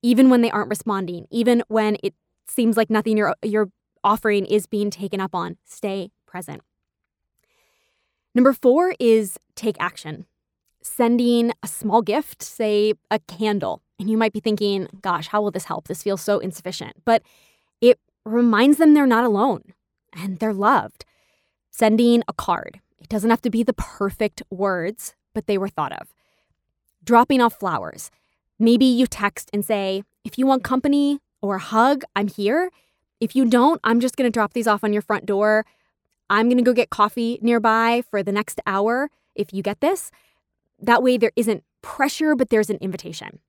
even 0.03 0.29
when 0.29 0.43
they 0.43 0.51
aren't 0.51 0.69
responding, 0.69 1.27
even 1.31 1.63
when 1.69 1.97
it 2.03 2.15
seems 2.49 2.77
like 2.77 2.91
nothing 2.91 3.17
you're, 3.17 3.35
you're 3.43 3.71
offering 4.03 4.45
is 4.45 4.67
being 4.67 4.91
taken 4.91 5.21
up 5.21 5.35
on. 5.35 5.57
Stay 5.65 6.11
present. 6.27 6.63
Number 8.39 8.53
four 8.53 8.95
is 9.01 9.37
take 9.57 9.75
action. 9.81 10.25
Sending 10.81 11.51
a 11.61 11.67
small 11.67 12.03
gift, 12.03 12.41
say 12.41 12.95
a 13.11 13.19
candle. 13.19 13.83
And 13.99 14.09
you 14.09 14.17
might 14.17 14.33
be 14.33 14.39
thinking, 14.39 14.87
gosh, 15.03 15.27
how 15.27 15.43
will 15.43 15.51
this 15.51 15.65
help? 15.65 15.89
This 15.89 16.05
feels 16.05 16.21
so 16.21 16.39
insufficient. 16.39 16.93
But 17.05 17.25
it 17.81 17.99
reminds 18.25 18.79
them 18.79 18.95
they're 18.95 19.09
not 19.09 19.25
alone 19.25 19.65
and 20.13 20.39
they're 20.39 20.55
loved. 20.55 21.05
Sending 21.73 22.23
a 22.29 22.33
card. 22.33 22.79
It 23.01 23.09
doesn't 23.09 23.29
have 23.29 23.43
to 23.43 23.51
be 23.51 23.65
the 23.65 23.73
perfect 23.73 24.41
words, 24.51 25.17
but 25.35 25.49
they 25.49 25.59
were 25.59 25.69
thought 25.69 26.01
of. 26.01 26.15
Dropping 27.03 27.41
off 27.41 27.59
flowers. 27.59 28.09
Maybe 28.57 28.85
you 28.85 29.09
text 29.09 29.51
and 29.53 29.65
say, 29.65 30.05
if 30.23 30.39
you 30.39 30.47
want 30.47 30.63
company 30.63 31.19
or 31.43 31.57
a 31.57 31.59
hug, 31.59 32.05
I'm 32.15 32.29
here. 32.29 32.71
If 33.19 33.35
you 33.35 33.47
don't, 33.47 33.81
I'm 33.83 33.99
just 33.99 34.17
going 34.17 34.31
to 34.31 34.33
drop 34.33 34.53
these 34.53 34.69
off 34.69 34.85
on 34.85 34.93
your 34.93 35.03
front 35.03 35.27
door. 35.27 35.67
I'm 36.31 36.49
going 36.49 36.59
to 36.59 36.65
go 36.65 36.73
get 36.73 36.91
coffee 36.91 37.39
nearby 37.43 38.03
for 38.11 38.23
the 38.23 38.33
next 38.33 38.61
hour 38.67 39.11
if 39.35 39.53
you 39.53 39.63
get 39.63 39.81
this. 39.81 40.11
That 40.81 41.03
way, 41.03 41.17
there 41.17 41.33
isn't 41.37 41.65
pressure, 41.83 42.35
but 42.35 42.51
there's 42.51 42.71
an 42.71 42.79
invitation. 42.81 43.41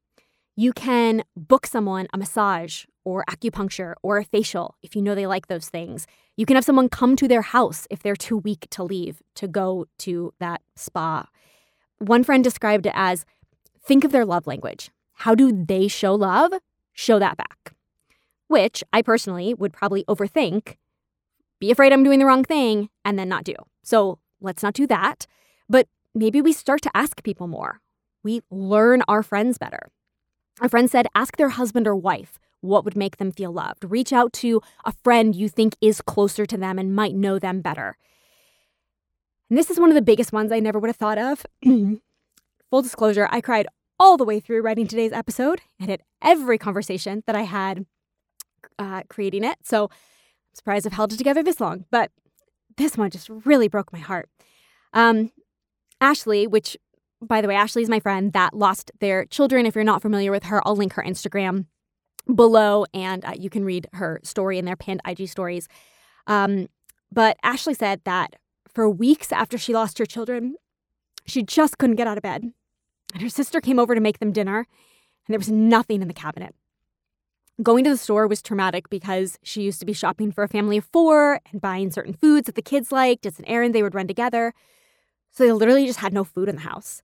You 0.56 0.74
can 0.74 1.24
book 1.36 1.66
someone 1.66 2.08
a 2.14 2.18
massage 2.18 2.86
or 3.06 3.24
acupuncture 3.30 3.94
or 4.04 4.18
a 4.18 4.26
facial 4.26 4.76
if 4.82 4.96
you 4.96 5.02
know 5.02 5.16
they 5.16 5.28
like 5.28 5.48
those 5.48 5.70
things. 5.70 6.06
You 6.36 6.46
can 6.46 6.56
have 6.56 6.66
someone 6.66 6.90
come 6.90 7.16
to 7.16 7.28
their 7.28 7.42
house 7.42 7.88
if 7.90 8.04
they're 8.04 8.16
too 8.16 8.38
weak 8.38 8.68
to 8.72 8.84
leave 8.84 9.22
to 9.36 9.48
go 9.48 9.86
to 10.00 10.34
that 10.40 10.62
spa. 10.76 11.28
One 12.00 12.24
friend 12.24 12.44
described 12.44 12.86
it 12.86 12.94
as 12.96 13.26
think 13.82 14.04
of 14.04 14.12
their 14.12 14.26
love 14.26 14.48
language. 14.48 14.92
How 15.14 15.36
do 15.36 15.52
they 15.52 15.88
show 15.88 16.16
love? 16.16 16.54
Show 16.94 17.20
that 17.20 17.38
back 17.38 17.74
which 18.50 18.84
I 18.92 19.02
personally 19.02 19.54
would 19.54 19.72
probably 19.72 20.04
overthink, 20.06 20.76
be 21.60 21.72
afraid 21.72 21.92
I'm 21.92 22.04
doing 22.04 22.20
the 22.20 22.26
wrong 22.26 22.44
thing, 22.44 22.90
and 23.04 23.18
then 23.18 23.30
not 23.30 23.44
do. 23.44 23.56
So 23.84 24.20
let's 24.42 24.64
not 24.64 24.74
do 24.74 24.88
that. 24.88 25.28
But 25.68 25.88
maybe 26.16 26.42
we 26.42 26.54
start 26.54 26.82
to 26.84 26.92
ask 26.96 27.24
people 27.24 27.48
more. 27.48 27.82
We 28.24 28.42
learn 28.50 29.04
our 29.08 29.24
friends 29.24 29.58
better. 29.58 29.90
A 30.62 30.70
friend 30.70 30.90
said, 30.90 31.08
ask 31.16 31.38
their 31.38 31.50
husband 31.50 31.88
or 31.88 31.96
wife 31.96 32.40
what 32.62 32.84
would 32.84 32.98
make 32.98 33.18
them 33.18 33.32
feel 33.32 33.52
loved. 33.52 33.86
Reach 33.86 34.12
out 34.12 34.34
to 34.34 34.62
a 34.84 34.92
friend 34.92 35.36
you 35.36 35.48
think 35.48 35.76
is 35.80 36.02
closer 36.02 36.46
to 36.46 36.58
them 36.58 36.78
and 36.78 36.96
might 36.96 37.16
know 37.16 37.40
them 37.40 37.62
better. 37.62 37.98
And 39.50 39.58
this 39.58 39.70
is 39.70 39.80
one 39.80 39.90
of 39.90 39.96
the 39.96 40.02
biggest 40.02 40.34
ones 40.34 40.52
I 40.52 40.60
never 40.60 40.78
would 40.78 40.90
have 40.90 40.98
thought 40.98 41.18
of. 41.18 41.46
Full 41.64 42.82
disclosure, 42.82 43.28
I 43.32 43.42
cried 43.42 43.68
all 44.00 44.18
the 44.18 44.26
way 44.26 44.40
through 44.40 44.62
writing 44.62 44.88
today's 44.88 45.12
episode 45.12 45.62
and 45.80 45.90
at 45.90 46.02
every 46.22 46.58
conversation 46.58 47.24
that 47.26 47.36
I 47.36 47.44
had 47.44 47.86
uh, 48.78 49.04
creating 49.10 49.44
it. 49.44 49.58
So 49.64 49.90
surprised 50.60 50.86
I've 50.86 50.94
held 50.94 51.14
it 51.14 51.18
together 51.18 51.44
this 51.44 51.60
long, 51.60 51.86
but 51.92 52.12
this 52.78 52.98
one 52.98 53.10
just 53.10 53.30
really 53.30 53.68
broke 53.68 53.92
my 53.92 54.00
heart. 54.00 54.30
Um, 54.94 55.32
Ashley, 56.00 56.48
which 56.48 56.78
by 57.22 57.42
the 57.42 57.48
way, 57.48 57.56
Ashley 57.56 57.82
is 57.82 57.90
my 57.90 58.00
friend 58.00 58.32
that 58.34 58.54
lost 58.54 58.92
their 59.00 59.26
children. 59.26 59.66
If 59.66 59.76
you're 59.76 59.84
not 59.84 60.02
familiar 60.02 60.32
with 60.32 60.44
her, 60.44 60.66
I'll 60.66 60.76
link 60.76 60.94
her 60.94 61.04
Instagram 61.04 61.66
below 62.34 62.86
and 62.94 63.26
uh, 63.26 63.34
you 63.38 63.50
can 63.50 63.66
read 63.66 63.88
her 63.94 64.22
story 64.24 64.58
in 64.58 64.66
their 64.66 64.76
pinned 64.76 65.02
IG 65.06 65.28
stories. 65.28 65.68
Um, 66.28 66.68
but 67.12 67.38
Ashley 67.44 67.74
said 67.74 68.02
that 68.06 68.36
for 68.68 68.90
weeks 68.90 69.32
after 69.32 69.58
she 69.58 69.74
lost 69.74 69.98
her 69.98 70.06
children, 70.06 70.56
she 71.26 71.44
just 71.44 71.78
couldn't 71.78 71.96
get 71.96 72.08
out 72.08 72.18
of 72.18 72.24
bed. 72.24 72.54
And 73.14 73.24
her 73.24 73.30
sister 73.30 73.60
came 73.60 73.80
over 73.80 73.96
to 73.96 74.02
make 74.02 74.20
them 74.20 74.32
dinner, 74.32 74.60
and 74.60 75.34
there 75.34 75.40
was 75.40 75.50
nothing 75.50 76.02
in 76.02 76.08
the 76.08 76.14
cabinet. 76.14 76.54
Going 77.62 77.84
to 77.84 77.90
the 77.90 77.98
store 77.98 78.26
was 78.26 78.42
traumatic 78.42 78.90
because 78.90 79.38
she 79.44 79.64
used 79.64 79.82
to 79.82 79.86
be 79.86 79.92
shopping 79.92 80.32
for 80.32 80.46
a 80.46 80.48
family 80.48 80.78
of 80.78 80.86
four 80.86 81.42
and 81.52 81.60
buying 81.60 81.92
certain 81.92 82.14
foods 82.14 82.46
that 82.46 82.56
the 82.56 82.62
kids 82.62 82.90
liked. 82.90 83.26
It's 83.26 83.38
an 83.38 83.46
errand 83.46 83.76
they 83.76 83.84
would 83.84 83.94
run 83.94 84.08
together. 84.08 84.54
So 85.32 85.44
they 85.44 85.52
literally 85.52 85.86
just 85.86 86.00
had 86.00 86.14
no 86.14 86.24
food 86.24 86.48
in 86.48 86.56
the 86.56 86.62
house. 86.62 87.02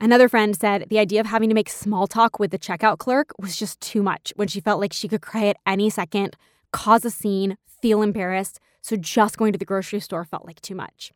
Another 0.00 0.28
friend 0.28 0.56
said 0.56 0.86
the 0.88 1.00
idea 1.00 1.18
of 1.18 1.26
having 1.26 1.48
to 1.48 1.54
make 1.54 1.68
small 1.68 2.06
talk 2.06 2.38
with 2.38 2.52
the 2.52 2.60
checkout 2.60 2.98
clerk 2.98 3.32
was 3.40 3.56
just 3.56 3.80
too 3.80 4.04
much 4.04 4.32
when 4.36 4.46
she 4.46 4.60
felt 4.60 4.80
like 4.80 4.92
she 4.92 5.08
could 5.08 5.20
cry 5.20 5.46
at 5.46 5.56
any 5.66 5.90
second, 5.90 6.36
cause 6.72 7.04
a 7.04 7.10
scene, 7.10 7.56
feel 7.66 8.02
embarrassed. 8.02 8.60
So 8.82 8.94
just 8.96 9.36
going 9.36 9.52
to 9.52 9.58
the 9.58 9.64
grocery 9.64 9.98
store 9.98 10.24
felt 10.24 10.46
like 10.46 10.60
too 10.60 10.76
much. 10.76 11.10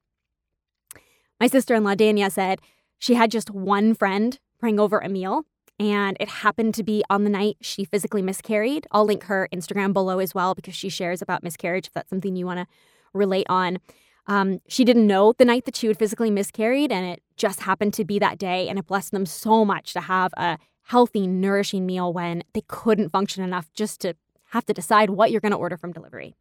My 1.38 1.46
sister 1.46 1.76
in 1.76 1.84
law, 1.84 1.94
Dania, 1.94 2.32
said 2.32 2.60
she 2.98 3.14
had 3.14 3.30
just 3.30 3.48
one 3.48 3.94
friend 3.94 4.40
bring 4.58 4.80
over 4.80 4.98
a 4.98 5.08
meal 5.08 5.44
and 5.78 6.16
it 6.20 6.28
happened 6.28 6.74
to 6.74 6.82
be 6.82 7.04
on 7.10 7.24
the 7.24 7.30
night 7.30 7.58
she 7.60 7.84
physically 7.84 8.22
miscarried. 8.22 8.86
I'll 8.92 9.04
link 9.04 9.24
her 9.24 9.48
Instagram 9.52 9.92
below 9.92 10.18
as 10.18 10.34
well 10.34 10.54
because 10.54 10.74
she 10.74 10.88
shares 10.88 11.20
about 11.20 11.42
miscarriage 11.42 11.88
if 11.88 11.92
that's 11.92 12.10
something 12.10 12.36
you 12.36 12.46
want 12.46 12.60
to 12.60 12.66
relate 13.12 13.46
on. 13.48 13.78
Um, 14.26 14.60
she 14.66 14.84
didn't 14.84 15.06
know 15.06 15.32
the 15.36 15.44
night 15.44 15.66
that 15.66 15.76
she 15.76 15.86
would 15.86 15.98
physically 15.98 16.30
miscarried, 16.30 16.90
and 16.90 17.06
it 17.06 17.22
just 17.36 17.60
happened 17.60 17.94
to 17.94 18.04
be 18.04 18.18
that 18.18 18.38
day. 18.38 18.68
And 18.68 18.78
it 18.78 18.86
blessed 18.86 19.12
them 19.12 19.26
so 19.26 19.64
much 19.64 19.92
to 19.92 20.00
have 20.00 20.32
a 20.36 20.58
healthy, 20.84 21.26
nourishing 21.26 21.86
meal 21.86 22.12
when 22.12 22.42
they 22.52 22.62
couldn't 22.66 23.10
function 23.10 23.44
enough 23.44 23.70
just 23.74 24.00
to 24.00 24.14
have 24.50 24.64
to 24.66 24.72
decide 24.72 25.10
what 25.10 25.30
you're 25.30 25.40
going 25.40 25.52
to 25.52 25.58
order 25.58 25.76
from 25.76 25.92
delivery. 25.92 26.34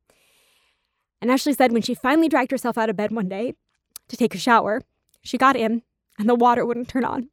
And 1.22 1.32
Ashley 1.32 1.54
said 1.54 1.72
when 1.72 1.82
she 1.82 1.96
finally 1.96 2.30
dragged 2.30 2.52
herself 2.52 2.78
out 2.78 2.90
of 2.90 2.96
bed 2.96 3.12
one 3.12 3.28
day 3.28 3.54
to 4.08 4.18
take 4.18 4.36
a 4.36 4.40
shower, 4.40 4.82
she 5.24 5.38
got 5.38 5.56
in 5.56 5.82
and 6.20 6.30
the 6.30 6.36
water 6.36 6.66
wouldn't 6.66 6.88
turn 6.88 7.04
on. 7.04 7.30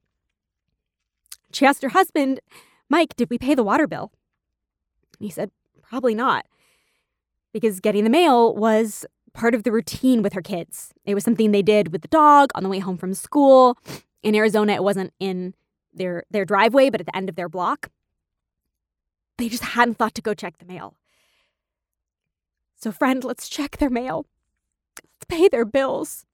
She 1.53 1.67
asked 1.67 1.83
her 1.83 1.91
husband, 1.91 2.41
Mike, 2.89 3.17
did 3.17 3.31
we 3.31 3.39
pay 3.39 3.55
the 3.55 3.63
water 3.63 3.87
bill? 3.87 4.13
And 5.19 5.27
he 5.27 5.31
said, 5.31 5.51
probably 5.83 6.15
not. 6.15 6.47
Because 7.53 7.81
getting 7.81 8.05
the 8.05 8.11
mail 8.11 8.55
was 8.55 9.05
part 9.35 9.55
of 9.55 9.63
the 9.63 9.73
routine 9.73 10.23
with 10.23 10.33
her 10.33 10.43
kids. 10.43 10.93
It 11.05 11.15
was 11.15 11.25
something 11.25 11.51
they 11.51 11.63
did 11.63 11.93
with 11.93 12.03
the 12.03 12.09
dog 12.09 12.51
on 12.55 12.63
the 12.63 12.69
way 12.69 12.79
home 12.79 12.97
from 12.97 13.15
school. 13.15 13.79
In 14.23 14.35
Arizona, 14.35 14.75
it 14.75 14.85
wasn't 14.85 15.13
in 15.19 15.55
their 15.93 16.25
their 16.31 16.45
driveway, 16.45 16.91
but 16.91 17.01
at 17.01 17.07
the 17.07 17.17
end 17.17 17.29
of 17.29 17.37
their 17.37 17.49
block. 17.49 17.91
They 19.39 19.49
just 19.49 19.65
hadn't 19.65 19.97
thought 19.99 20.15
to 20.15 20.23
go 20.23 20.35
check 20.35 20.59
the 20.59 20.65
mail. 20.65 20.97
So, 22.77 22.93
friend, 22.93 23.23
let's 23.25 23.49
check 23.49 23.79
their 23.79 23.91
mail. 23.91 24.27
Let's 24.99 25.25
pay 25.29 25.49
their 25.49 25.65
bills, 25.65 26.25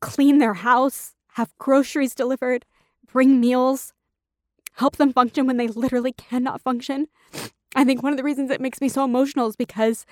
clean 0.00 0.38
their 0.38 0.54
house, 0.54 1.14
have 1.34 1.56
groceries 1.58 2.14
delivered, 2.14 2.64
bring 3.10 3.40
meals, 3.40 3.92
help 4.74 4.96
them 4.96 5.12
function 5.12 5.46
when 5.46 5.56
they 5.56 5.68
literally 5.68 6.12
cannot 6.12 6.60
function. 6.60 7.08
I 7.74 7.84
think 7.84 8.02
one 8.02 8.12
of 8.12 8.16
the 8.16 8.24
reasons 8.24 8.50
it 8.50 8.60
makes 8.60 8.80
me 8.80 8.88
so 8.88 9.04
emotional 9.04 9.48
is 9.48 9.56
because 9.56 10.04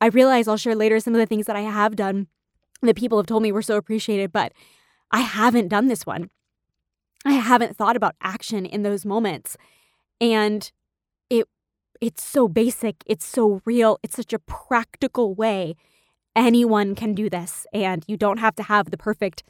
I 0.00 0.06
realize 0.06 0.48
I'll 0.48 0.56
share 0.56 0.74
later 0.74 1.00
some 1.00 1.14
of 1.14 1.20
the 1.20 1.26
things 1.26 1.46
that 1.46 1.56
I 1.56 1.62
have 1.62 1.96
done 1.96 2.28
that 2.82 2.96
people 2.96 3.18
have 3.18 3.26
told 3.26 3.42
me 3.42 3.52
were 3.52 3.62
so 3.62 3.76
appreciated, 3.76 4.32
but 4.32 4.52
I 5.10 5.20
haven't 5.20 5.68
done 5.68 5.88
this 5.88 6.06
one. 6.06 6.30
I 7.24 7.32
haven't 7.32 7.76
thought 7.76 7.96
about 7.96 8.14
action 8.22 8.64
in 8.64 8.82
those 8.82 9.04
moments. 9.04 9.56
And 10.20 10.70
it 11.30 11.46
it's 12.00 12.22
so 12.22 12.46
basic, 12.46 13.02
it's 13.06 13.26
so 13.26 13.60
real, 13.64 13.98
it's 14.02 14.16
such 14.16 14.32
a 14.32 14.38
practical 14.38 15.34
way 15.34 15.74
anyone 16.36 16.94
can 16.94 17.14
do 17.14 17.28
this 17.28 17.66
and 17.72 18.04
you 18.06 18.16
don't 18.16 18.38
have 18.38 18.54
to 18.54 18.62
have 18.62 18.92
the 18.92 18.96
perfect 18.96 19.42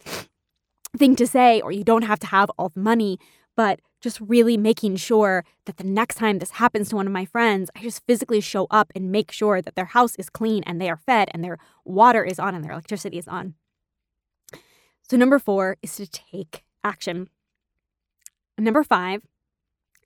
thing 0.96 1.14
to 1.14 1.26
say 1.26 1.60
or 1.60 1.70
you 1.70 1.84
don't 1.84 2.02
have 2.02 2.18
to 2.20 2.26
have 2.26 2.50
all 2.56 2.70
the 2.70 2.80
money, 2.80 3.18
but 3.54 3.80
just 4.00 4.20
really 4.20 4.56
making 4.56 4.96
sure 4.96 5.44
that 5.64 5.76
the 5.76 5.84
next 5.84 6.16
time 6.16 6.38
this 6.38 6.52
happens 6.52 6.88
to 6.88 6.96
one 6.96 7.06
of 7.06 7.12
my 7.12 7.24
friends, 7.24 7.70
I 7.74 7.80
just 7.82 8.04
physically 8.06 8.40
show 8.40 8.66
up 8.70 8.92
and 8.94 9.10
make 9.10 9.32
sure 9.32 9.60
that 9.60 9.74
their 9.74 9.86
house 9.86 10.14
is 10.16 10.30
clean 10.30 10.62
and 10.64 10.80
they 10.80 10.88
are 10.88 10.96
fed 10.96 11.28
and 11.32 11.42
their 11.42 11.58
water 11.84 12.24
is 12.24 12.38
on 12.38 12.54
and 12.54 12.64
their 12.64 12.72
electricity 12.72 13.18
is 13.18 13.28
on. 13.28 13.54
So, 15.08 15.16
number 15.16 15.38
four 15.38 15.76
is 15.82 15.96
to 15.96 16.06
take 16.06 16.64
action. 16.84 17.28
Number 18.58 18.84
five 18.84 19.22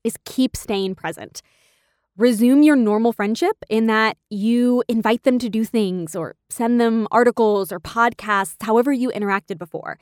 is 0.05 0.17
keep 0.25 0.57
staying 0.57 0.95
present. 0.95 1.43
Resume 2.17 2.63
your 2.63 2.77
normal 2.77 3.13
friendship 3.13 3.57
in 3.71 3.87
that 3.87 4.19
you 4.29 4.85
invite 4.87 5.23
them 5.23 5.39
to 5.39 5.49
do 5.49 5.65
things 5.65 6.15
or 6.15 6.37
send 6.51 6.81
them 6.81 7.09
articles 7.11 7.73
or 7.73 7.81
podcasts, 7.81 8.63
however 8.63 8.93
you 8.93 9.11
interacted 9.11 9.59
before. 9.59 9.99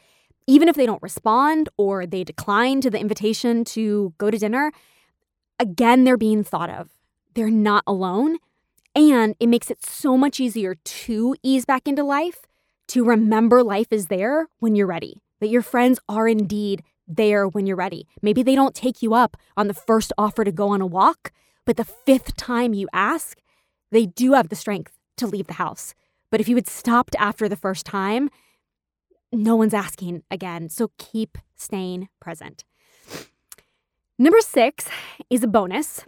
Even 0.46 0.68
if 0.68 0.76
they 0.76 0.86
don't 0.86 1.02
respond 1.02 1.68
or 1.76 2.06
they 2.06 2.24
decline 2.24 2.80
to 2.80 2.90
the 2.90 2.98
invitation 2.98 3.64
to 3.64 4.14
go 4.18 4.30
to 4.30 4.38
dinner, 4.38 4.72
again, 5.58 6.04
they're 6.04 6.16
being 6.16 6.42
thought 6.42 6.70
of. 6.70 6.90
They're 7.34 7.50
not 7.50 7.84
alone. 7.86 8.38
And 8.94 9.36
it 9.38 9.46
makes 9.46 9.70
it 9.70 9.84
so 9.84 10.16
much 10.16 10.40
easier 10.40 10.74
to 10.74 11.36
ease 11.42 11.64
back 11.64 11.86
into 11.86 12.02
life, 12.02 12.46
to 12.88 13.04
remember 13.04 13.62
life 13.62 13.92
is 13.92 14.06
there 14.06 14.48
when 14.58 14.74
you're 14.74 14.86
ready, 14.86 15.22
that 15.38 15.48
your 15.48 15.62
friends 15.62 16.00
are 16.08 16.26
indeed 16.26 16.82
there 17.06 17.46
when 17.46 17.66
you're 17.66 17.76
ready. 17.76 18.06
Maybe 18.20 18.42
they 18.42 18.54
don't 18.54 18.74
take 18.74 19.02
you 19.02 19.14
up 19.14 19.36
on 19.56 19.68
the 19.68 19.74
first 19.74 20.12
offer 20.18 20.44
to 20.44 20.52
go 20.52 20.68
on 20.68 20.80
a 20.80 20.86
walk, 20.86 21.32
but 21.64 21.76
the 21.76 21.84
fifth 21.84 22.36
time 22.36 22.74
you 22.74 22.88
ask, 22.92 23.38
they 23.92 24.06
do 24.06 24.32
have 24.32 24.48
the 24.48 24.56
strength 24.56 24.98
to 25.18 25.26
leave 25.26 25.46
the 25.46 25.54
house. 25.54 25.94
But 26.30 26.40
if 26.40 26.48
you 26.48 26.56
had 26.56 26.68
stopped 26.68 27.14
after 27.18 27.48
the 27.48 27.56
first 27.56 27.86
time, 27.86 28.30
no 29.32 29.56
one's 29.56 29.74
asking 29.74 30.22
again. 30.30 30.68
So 30.68 30.90
keep 30.98 31.38
staying 31.56 32.08
present. 32.20 32.64
Number 34.18 34.40
six 34.40 34.86
is 35.30 35.42
a 35.42 35.48
bonus, 35.48 36.04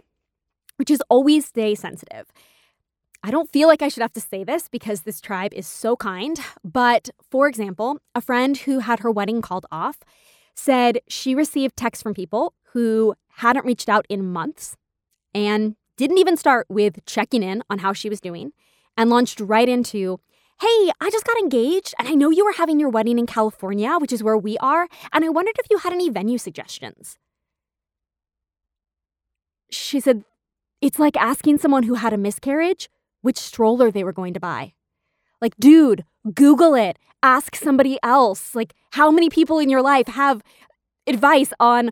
which 0.77 0.91
is 0.91 1.01
always 1.09 1.45
stay 1.45 1.75
sensitive. 1.75 2.31
I 3.23 3.31
don't 3.31 3.51
feel 3.51 3.67
like 3.69 3.81
I 3.81 3.87
should 3.87 4.01
have 4.01 4.11
to 4.13 4.21
say 4.21 4.43
this 4.43 4.67
because 4.67 5.01
this 5.01 5.21
tribe 5.21 5.53
is 5.53 5.65
so 5.65 5.95
kind, 5.95 6.37
but 6.63 7.09
for 7.31 7.47
example, 7.47 7.99
a 8.13 8.21
friend 8.21 8.57
who 8.57 8.79
had 8.79 8.99
her 8.99 9.09
wedding 9.09 9.41
called 9.41 9.65
off 9.71 9.99
said 10.55 10.99
she 11.07 11.33
received 11.33 11.77
texts 11.77 12.03
from 12.03 12.13
people 12.13 12.53
who 12.73 13.15
hadn't 13.37 13.65
reached 13.65 13.87
out 13.87 14.05
in 14.09 14.31
months 14.31 14.75
and 15.33 15.75
didn't 15.95 16.17
even 16.17 16.35
start 16.35 16.65
with 16.69 17.05
checking 17.05 17.43
in 17.43 17.63
on 17.69 17.79
how 17.79 17.93
she 17.93 18.09
was 18.09 18.19
doing 18.19 18.51
and 18.97 19.09
launched 19.09 19.39
right 19.39 19.69
into, 19.69 20.19
Hey, 20.63 20.91
I 21.01 21.09
just 21.11 21.25
got 21.25 21.37
engaged 21.39 21.93
and 21.99 22.07
I 22.07 22.13
know 22.13 22.29
you 22.29 22.45
were 22.45 22.53
having 22.53 22.79
your 22.79 22.87
wedding 22.87 23.19
in 23.19 23.25
California, 23.25 23.97
which 23.99 24.13
is 24.13 24.23
where 24.23 24.37
we 24.37 24.57
are, 24.59 24.87
and 25.11 25.25
I 25.25 25.27
wondered 25.27 25.55
if 25.59 25.65
you 25.69 25.79
had 25.79 25.91
any 25.91 26.09
venue 26.09 26.37
suggestions. 26.37 27.17
She 29.69 29.99
said, 29.99 30.23
It's 30.79 30.99
like 30.99 31.17
asking 31.17 31.57
someone 31.57 31.83
who 31.83 31.95
had 31.95 32.13
a 32.13 32.17
miscarriage 32.17 32.87
which 33.19 33.37
stroller 33.37 33.91
they 33.91 34.05
were 34.05 34.13
going 34.13 34.33
to 34.35 34.39
buy. 34.39 34.71
Like, 35.41 35.53
dude, 35.59 36.05
Google 36.33 36.75
it. 36.75 36.97
Ask 37.21 37.57
somebody 37.57 37.99
else. 38.01 38.55
Like, 38.55 38.73
how 38.91 39.11
many 39.11 39.29
people 39.29 39.59
in 39.59 39.69
your 39.69 39.81
life 39.81 40.07
have 40.07 40.41
advice 41.07 41.51
on, 41.59 41.91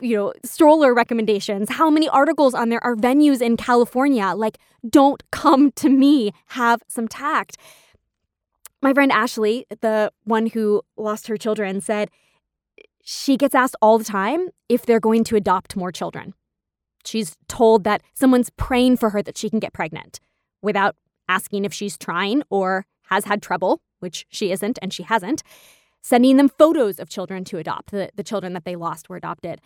you 0.00 0.16
know, 0.16 0.32
stroller 0.44 0.94
recommendations? 0.94 1.68
How 1.68 1.90
many 1.90 2.08
articles 2.08 2.54
on 2.54 2.68
there 2.68 2.84
are 2.84 2.94
venues 2.94 3.42
in 3.42 3.56
California? 3.56 4.34
Like, 4.36 4.56
don't 4.88 5.28
come 5.32 5.72
to 5.72 5.88
me. 5.88 6.30
Have 6.50 6.80
some 6.86 7.08
tact. 7.08 7.56
My 8.80 8.94
friend 8.94 9.10
Ashley, 9.10 9.66
the 9.80 10.12
one 10.24 10.46
who 10.46 10.82
lost 10.96 11.26
her 11.26 11.36
children, 11.36 11.80
said 11.80 12.10
she 13.02 13.36
gets 13.36 13.54
asked 13.54 13.76
all 13.82 13.98
the 13.98 14.04
time 14.04 14.48
if 14.68 14.86
they're 14.86 15.00
going 15.00 15.24
to 15.24 15.36
adopt 15.36 15.76
more 15.76 15.90
children. 15.90 16.34
She's 17.04 17.36
told 17.48 17.84
that 17.84 18.02
someone's 18.14 18.50
praying 18.50 18.98
for 18.98 19.10
her 19.10 19.22
that 19.22 19.38
she 19.38 19.50
can 19.50 19.58
get 19.58 19.72
pregnant 19.72 20.20
without 20.62 20.96
asking 21.28 21.64
if 21.64 21.72
she's 21.72 21.96
trying 21.96 22.42
or 22.50 22.86
has 23.04 23.24
had 23.24 23.42
trouble, 23.42 23.80
which 24.00 24.26
she 24.28 24.52
isn't 24.52 24.78
and 24.82 24.92
she 24.92 25.02
hasn't, 25.02 25.42
sending 26.02 26.36
them 26.36 26.48
photos 26.48 26.98
of 26.98 27.08
children 27.08 27.44
to 27.44 27.58
adopt, 27.58 27.90
the, 27.90 28.10
the 28.14 28.22
children 28.22 28.52
that 28.52 28.64
they 28.64 28.76
lost 28.76 29.08
were 29.08 29.16
adopted. 29.16 29.60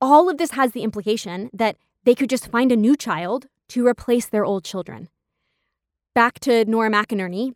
All 0.00 0.28
of 0.28 0.38
this 0.38 0.52
has 0.52 0.72
the 0.72 0.82
implication 0.82 1.48
that 1.52 1.76
they 2.04 2.14
could 2.14 2.28
just 2.28 2.48
find 2.48 2.72
a 2.72 2.76
new 2.76 2.96
child 2.96 3.46
to 3.68 3.86
replace 3.86 4.26
their 4.26 4.44
old 4.44 4.64
children. 4.64 5.08
Back 6.14 6.40
to 6.40 6.64
Nora 6.64 6.90
McInerny, 6.90 7.54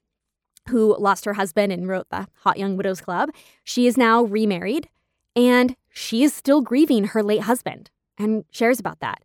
who 0.69 0.97
lost 0.99 1.25
her 1.25 1.35
husband 1.35 1.73
and 1.73 1.89
wrote 1.89 2.09
the 2.11 2.27
Hot 2.41 2.59
Young 2.59 2.77
Widows 2.77 3.01
Club. 3.01 3.31
She 3.65 3.87
is 3.87 3.97
now 3.97 4.23
remarried 4.23 4.89
and 5.35 5.77
she 5.93 6.23
is 6.23 6.35
still 6.35 6.61
grieving 6.61 7.05
her 7.05 7.23
late 7.23 7.43
husband 7.43 7.91
and 8.19 8.45
shares 8.51 8.81
about 8.81 9.01
that. 9.01 9.23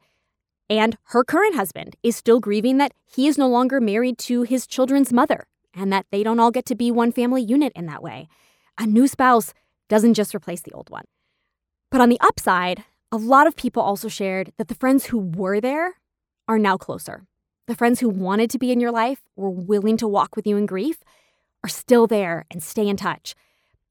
And 0.70 0.98
her 1.06 1.24
current 1.24 1.56
husband 1.56 1.96
is 2.04 2.16
still 2.16 2.40
grieving 2.40 2.78
that 2.78 2.94
he 3.06 3.28
is 3.28 3.38
no 3.38 3.48
longer 3.48 3.82
married 3.82 4.18
to 4.20 4.44
his 4.44 4.66
children's 4.66 5.12
mother 5.12 5.48
and 5.74 5.92
that 5.92 6.06
they 6.12 6.24
don't 6.24 6.40
all 6.40 6.52
get 6.52 6.66
to 6.66 6.76
be 6.76 6.92
one 6.92 7.12
family 7.12 7.42
unit 7.42 7.74
in 7.76 7.86
that 7.88 8.04
way. 8.04 8.28
A 8.78 8.86
new 8.86 9.08
spouse 9.08 9.54
doesn't 9.90 10.14
just 10.14 10.34
replace 10.34 10.62
the 10.62 10.72
old 10.72 10.90
one. 10.90 11.06
But 11.90 12.02
on 12.02 12.10
the 12.10 12.20
upside, 12.22 12.86
a 13.12 13.18
lot 13.18 13.48
of 13.48 13.58
people 13.58 13.84
also 13.84 14.08
shared 14.08 14.54
that 14.58 14.70
the 14.70 14.76
friends 14.76 15.08
who 15.08 15.20
were 15.20 15.60
there 15.60 15.96
are 16.48 16.58
now 16.58 16.78
closer. 16.78 17.26
The 17.68 17.76
friends 17.76 18.00
who 18.00 18.10
wanted 18.10 18.50
to 18.52 18.58
be 18.58 18.72
in 18.72 18.80
your 18.80 18.92
life, 18.92 19.20
were 19.36 19.50
willing 19.50 19.98
to 19.98 20.08
walk 20.08 20.36
with 20.36 20.48
you 20.48 20.56
in 20.58 20.66
grief, 20.66 21.04
are 21.64 21.70
still 21.70 22.08
there 22.08 22.46
and 22.50 22.62
stay 22.62 22.88
in 22.88 22.98
touch. 22.98 23.36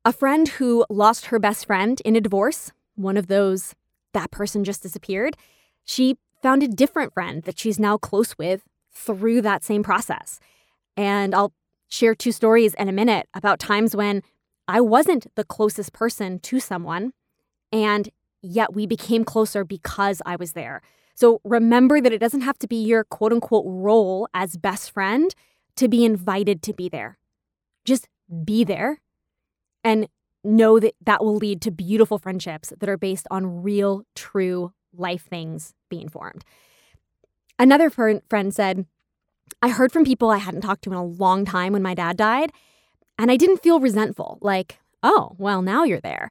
A 0.04 0.12
friend 0.12 0.48
who 0.48 0.84
lost 0.88 1.26
her 1.26 1.38
best 1.38 1.66
friend 1.66 2.00
in 2.04 2.16
a 2.16 2.20
divorce, 2.20 2.72
one 2.94 3.16
of 3.16 3.26
those, 3.26 3.74
that 4.12 4.30
person 4.30 4.64
just 4.64 4.82
disappeared, 4.82 5.36
she 5.84 6.16
found 6.42 6.62
a 6.62 6.68
different 6.68 7.12
friend 7.12 7.42
that 7.44 7.58
she's 7.58 7.78
now 7.78 7.96
close 7.96 8.36
with 8.38 8.62
through 8.92 9.42
that 9.42 9.62
same 9.62 9.82
process. 9.82 10.40
And 10.96 11.34
I'll 11.34 11.52
share 11.88 12.14
two 12.14 12.32
stories 12.32 12.74
in 12.74 12.88
a 12.88 12.92
minute 12.92 13.28
about 13.34 13.58
times 13.58 13.94
when 13.94 14.22
I 14.66 14.80
wasn't 14.80 15.26
the 15.34 15.44
closest 15.44 15.92
person 15.92 16.38
to 16.40 16.60
someone, 16.60 17.12
and 17.72 18.08
yet 18.42 18.74
we 18.74 18.86
became 18.86 19.24
closer 19.24 19.64
because 19.64 20.22
I 20.24 20.36
was 20.36 20.52
there. 20.52 20.80
So 21.14 21.40
remember 21.44 22.00
that 22.00 22.12
it 22.12 22.18
doesn't 22.18 22.40
have 22.42 22.58
to 22.60 22.68
be 22.68 22.82
your 22.82 23.04
quote 23.04 23.32
unquote 23.32 23.64
role 23.66 24.28
as 24.32 24.56
best 24.56 24.92
friend 24.92 25.34
to 25.76 25.88
be 25.88 26.04
invited 26.04 26.62
to 26.62 26.72
be 26.72 26.88
there. 26.88 27.18
Just 27.90 28.08
be 28.44 28.62
there 28.62 29.00
and 29.82 30.06
know 30.44 30.78
that 30.78 30.94
that 31.04 31.24
will 31.24 31.34
lead 31.34 31.60
to 31.62 31.72
beautiful 31.72 32.18
friendships 32.18 32.72
that 32.78 32.88
are 32.88 32.96
based 32.96 33.26
on 33.32 33.64
real, 33.64 34.04
true 34.14 34.72
life 34.96 35.24
things 35.24 35.74
being 35.88 36.08
formed. 36.08 36.44
Another 37.58 37.90
friend 37.90 38.54
said, 38.54 38.86
I 39.60 39.70
heard 39.70 39.90
from 39.90 40.04
people 40.04 40.30
I 40.30 40.36
hadn't 40.36 40.60
talked 40.60 40.82
to 40.84 40.90
in 40.90 40.96
a 40.96 41.04
long 41.04 41.44
time 41.44 41.72
when 41.72 41.82
my 41.82 41.94
dad 41.94 42.16
died, 42.16 42.52
and 43.18 43.28
I 43.28 43.36
didn't 43.36 43.60
feel 43.60 43.80
resentful, 43.80 44.38
like, 44.40 44.78
oh, 45.02 45.34
well, 45.36 45.60
now 45.60 45.82
you're 45.82 46.00
there. 46.00 46.30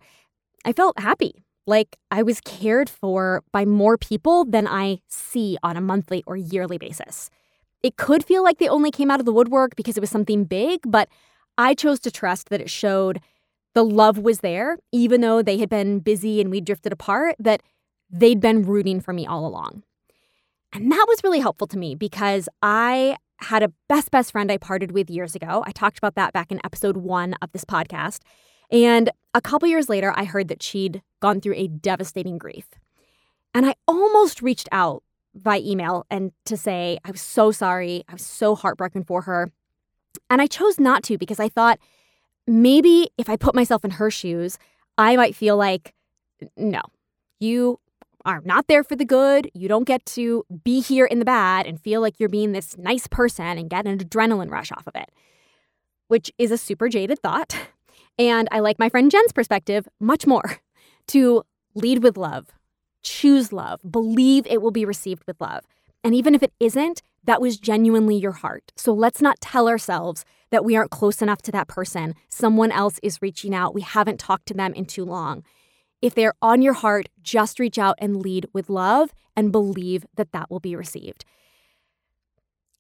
I 0.64 0.72
felt 0.72 0.98
happy, 0.98 1.44
like 1.68 1.98
I 2.10 2.24
was 2.24 2.40
cared 2.40 2.90
for 2.90 3.44
by 3.52 3.66
more 3.66 3.98
people 3.98 4.46
than 4.46 4.66
I 4.66 5.02
see 5.10 5.58
on 5.62 5.76
a 5.76 5.82
monthly 5.82 6.24
or 6.26 6.38
yearly 6.38 6.78
basis. 6.78 7.30
It 7.84 7.98
could 7.98 8.24
feel 8.24 8.44
like 8.46 8.60
they 8.60 8.70
only 8.70 8.92
came 8.92 9.12
out 9.12 9.20
of 9.20 9.26
the 9.26 9.34
woodwork 9.34 9.76
because 9.76 9.98
it 9.98 10.02
was 10.02 10.10
something 10.10 10.46
big, 10.46 10.80
but 10.88 11.10
I 11.60 11.74
chose 11.74 12.00
to 12.02 12.12
trust 12.12 12.50
that 12.50 12.62
it 12.62 12.70
showed 12.70 13.20
the 13.74 13.84
love 13.84 14.18
was 14.18 14.40
there, 14.40 14.78
even 14.94 15.20
though 15.20 15.42
they 15.42 15.58
had 15.58 15.70
been 15.70 16.00
busy 16.00 16.40
and 16.40 16.50
we 16.50 16.62
drifted 16.62 16.94
apart, 16.94 17.36
that 17.38 17.62
they'd 18.10 18.40
been 18.40 18.64
rooting 18.64 19.02
for 19.02 19.12
me 19.12 19.28
all 19.28 19.46
along. 19.46 19.84
And 20.72 20.90
that 20.90 21.06
was 21.10 21.22
really 21.22 21.42
helpful 21.42 21.68
to 21.68 21.78
me 21.78 21.96
because 21.96 22.48
I 22.62 23.18
had 23.42 23.62
a 23.62 23.74
best, 23.90 24.10
best 24.10 24.32
friend 24.32 24.50
I 24.50 24.58
parted 24.58 24.94
with 24.94 25.10
years 25.10 25.36
ago. 25.36 25.62
I 25.68 25.72
talked 25.72 25.98
about 25.98 26.16
that 26.16 26.32
back 26.32 26.50
in 26.50 26.62
episode 26.64 26.96
one 26.96 27.34
of 27.42 27.52
this 27.52 27.66
podcast. 27.66 28.20
And 28.72 29.10
a 29.34 29.42
couple 29.42 29.68
years 29.68 29.90
later, 29.90 30.14
I 30.16 30.24
heard 30.24 30.48
that 30.48 30.64
she'd 30.64 31.02
gone 31.20 31.42
through 31.42 31.56
a 31.56 31.68
devastating 31.68 32.38
grief. 32.38 32.70
And 33.54 33.66
I 33.66 33.76
almost 33.86 34.42
reached 34.42 34.70
out 34.72 35.04
by 35.36 35.60
email 35.60 36.06
and 36.10 36.32
to 36.46 36.56
say, 36.56 37.00
I 37.04 37.12
was 37.12 37.22
so 37.22 37.52
sorry. 37.52 38.06
I 38.08 38.14
was 38.14 38.26
so 38.26 38.56
heartbroken 38.56 39.04
for 39.04 39.24
her. 39.24 39.52
And 40.30 40.42
I 40.42 40.48
chose 40.48 40.80
not 40.80 41.04
to 41.04 41.18
because 41.18 41.40
I 41.40 41.50
thought 41.50 41.80
maybe 42.48 43.10
if 43.18 43.30
I 43.30 43.36
put 43.36 43.56
myself 43.56 43.84
in 43.84 43.92
her 43.92 44.12
shoes, 44.12 44.58
I 44.98 45.16
might 45.16 45.36
feel 45.36 45.58
like, 45.58 45.94
no, 46.56 46.82
you 47.40 47.80
are 48.26 48.42
not 48.44 48.68
there 48.68 48.84
for 48.84 48.96
the 48.96 49.06
good. 49.06 49.50
You 49.54 49.68
don't 49.68 49.86
get 49.86 50.06
to 50.08 50.46
be 50.64 50.82
here 50.82 51.06
in 51.06 51.20
the 51.20 51.26
bad 51.26 51.66
and 51.66 51.80
feel 51.80 52.02
like 52.02 52.20
you're 52.20 52.30
being 52.30 52.52
this 52.52 52.78
nice 52.78 53.08
person 53.08 53.58
and 53.58 53.70
get 53.70 53.88
an 53.88 53.98
adrenaline 53.98 54.52
rush 54.52 54.72
off 54.72 54.88
of 54.88 54.96
it, 54.96 55.10
which 56.08 56.32
is 56.38 56.52
a 56.52 56.58
super 56.58 56.90
jaded 56.90 57.20
thought. 57.20 57.56
And 58.18 58.50
I 58.52 58.60
like 58.60 58.78
my 58.78 58.90
friend 58.90 59.10
Jen's 59.10 59.32
perspective 59.32 59.88
much 60.00 60.28
more 60.28 60.58
to 61.08 61.44
lead 61.74 62.04
with 62.04 62.18
love, 62.18 62.48
choose 63.02 63.54
love, 63.54 63.80
believe 63.90 64.46
it 64.48 64.62
will 64.62 64.72
be 64.72 64.84
received 64.84 65.24
with 65.26 65.40
love. 65.40 65.64
And 66.04 66.14
even 66.14 66.36
if 66.36 66.44
it 66.44 66.52
isn't, 66.60 67.02
that 67.30 67.42
was 67.42 67.60
genuinely 67.60 68.16
your 68.16 68.32
heart. 68.32 68.72
So 68.76 68.92
let's 68.92 69.22
not 69.22 69.40
tell 69.40 69.70
ourselves 69.70 70.26
that 70.50 70.66
we 70.66 70.76
aren't 70.76 70.90
close 70.90 71.22
enough 71.22 71.44
to 71.44 71.52
that 71.52 71.68
person. 71.68 72.16
Someone 72.28 72.72
else 72.72 73.00
is 73.04 73.22
reaching 73.22 73.54
out. 73.54 73.76
We 73.76 73.82
haven't 73.82 74.20
talked 74.20 74.48
to 74.48 74.56
them 74.56 74.74
in 74.74 74.86
too 74.86 75.06
long. 75.06 75.44
If 76.02 76.16
they're 76.16 76.34
on 76.42 76.64
your 76.64 76.74
heart, 76.74 77.08
just 77.22 77.60
reach 77.60 77.78
out 77.78 77.98
and 78.00 78.16
lead 78.16 78.48
with 78.52 78.68
love 78.68 79.14
and 79.36 79.52
believe 79.52 80.08
that 80.16 80.32
that 80.32 80.50
will 80.50 80.60
be 80.60 80.76
received. 80.76 81.24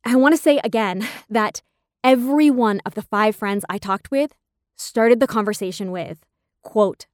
I 0.04 0.16
want 0.16 0.34
to 0.36 0.42
say 0.42 0.60
again 0.64 1.08
that 1.30 1.62
every 2.04 2.50
one 2.50 2.82
of 2.88 2.96
the 2.96 3.04
five 3.04 3.36
friends 3.36 3.64
I 3.70 3.78
talked 3.78 4.10
with 4.10 4.34
started 4.76 5.20
the 5.20 5.28
conversation 5.28 5.92
with, 5.92 6.26
quote, 6.64 7.06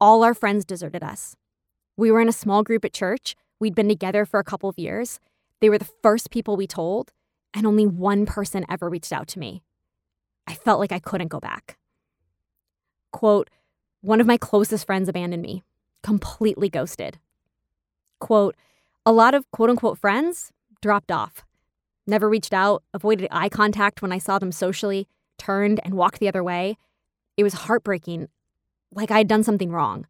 all 0.00 0.24
our 0.24 0.34
friends 0.34 0.64
deserted 0.64 1.04
us. 1.04 1.36
We 1.96 2.10
were 2.10 2.20
in 2.20 2.28
a 2.28 2.32
small 2.32 2.64
group 2.64 2.84
at 2.84 2.92
church. 2.92 3.36
We'd 3.60 3.76
been 3.76 3.88
together 3.88 4.26
for 4.26 4.40
a 4.40 4.44
couple 4.44 4.68
of 4.68 4.80
years. 4.80 5.20
They 5.62 5.70
were 5.70 5.78
the 5.78 5.88
first 6.02 6.32
people 6.32 6.56
we 6.56 6.66
told, 6.66 7.12
and 7.54 7.64
only 7.64 7.86
one 7.86 8.26
person 8.26 8.66
ever 8.68 8.90
reached 8.90 9.12
out 9.12 9.28
to 9.28 9.38
me. 9.38 9.62
I 10.44 10.54
felt 10.54 10.80
like 10.80 10.90
I 10.90 10.98
couldn't 10.98 11.28
go 11.28 11.38
back. 11.38 11.78
Quote, 13.12 13.48
one 14.00 14.20
of 14.20 14.26
my 14.26 14.36
closest 14.36 14.84
friends 14.84 15.08
abandoned 15.08 15.40
me, 15.40 15.62
completely 16.02 16.68
ghosted. 16.68 17.20
Quote, 18.18 18.56
a 19.06 19.12
lot 19.12 19.34
of 19.34 19.48
quote 19.52 19.70
unquote 19.70 19.98
friends 19.98 20.50
dropped 20.80 21.12
off, 21.12 21.44
never 22.08 22.28
reached 22.28 22.52
out, 22.52 22.82
avoided 22.92 23.28
eye 23.30 23.48
contact 23.48 24.02
when 24.02 24.10
I 24.10 24.18
saw 24.18 24.40
them 24.40 24.50
socially, 24.50 25.06
turned 25.38 25.78
and 25.84 25.94
walked 25.94 26.18
the 26.18 26.26
other 26.26 26.42
way. 26.42 26.76
It 27.36 27.44
was 27.44 27.54
heartbreaking, 27.54 28.26
like 28.90 29.12
I 29.12 29.18
had 29.18 29.28
done 29.28 29.44
something 29.44 29.70
wrong. 29.70 30.08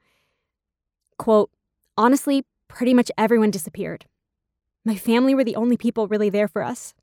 Quote, 1.18 1.50
honestly, 1.98 2.46
pretty 2.68 2.94
much 2.94 3.10
everyone 3.18 3.50
disappeared. 3.50 4.06
My 4.84 4.96
family 4.96 5.34
were 5.34 5.44
the 5.44 5.56
only 5.56 5.76
people 5.76 6.08
really 6.08 6.30
there 6.30 6.48
for 6.48 6.62
us. 6.62 6.94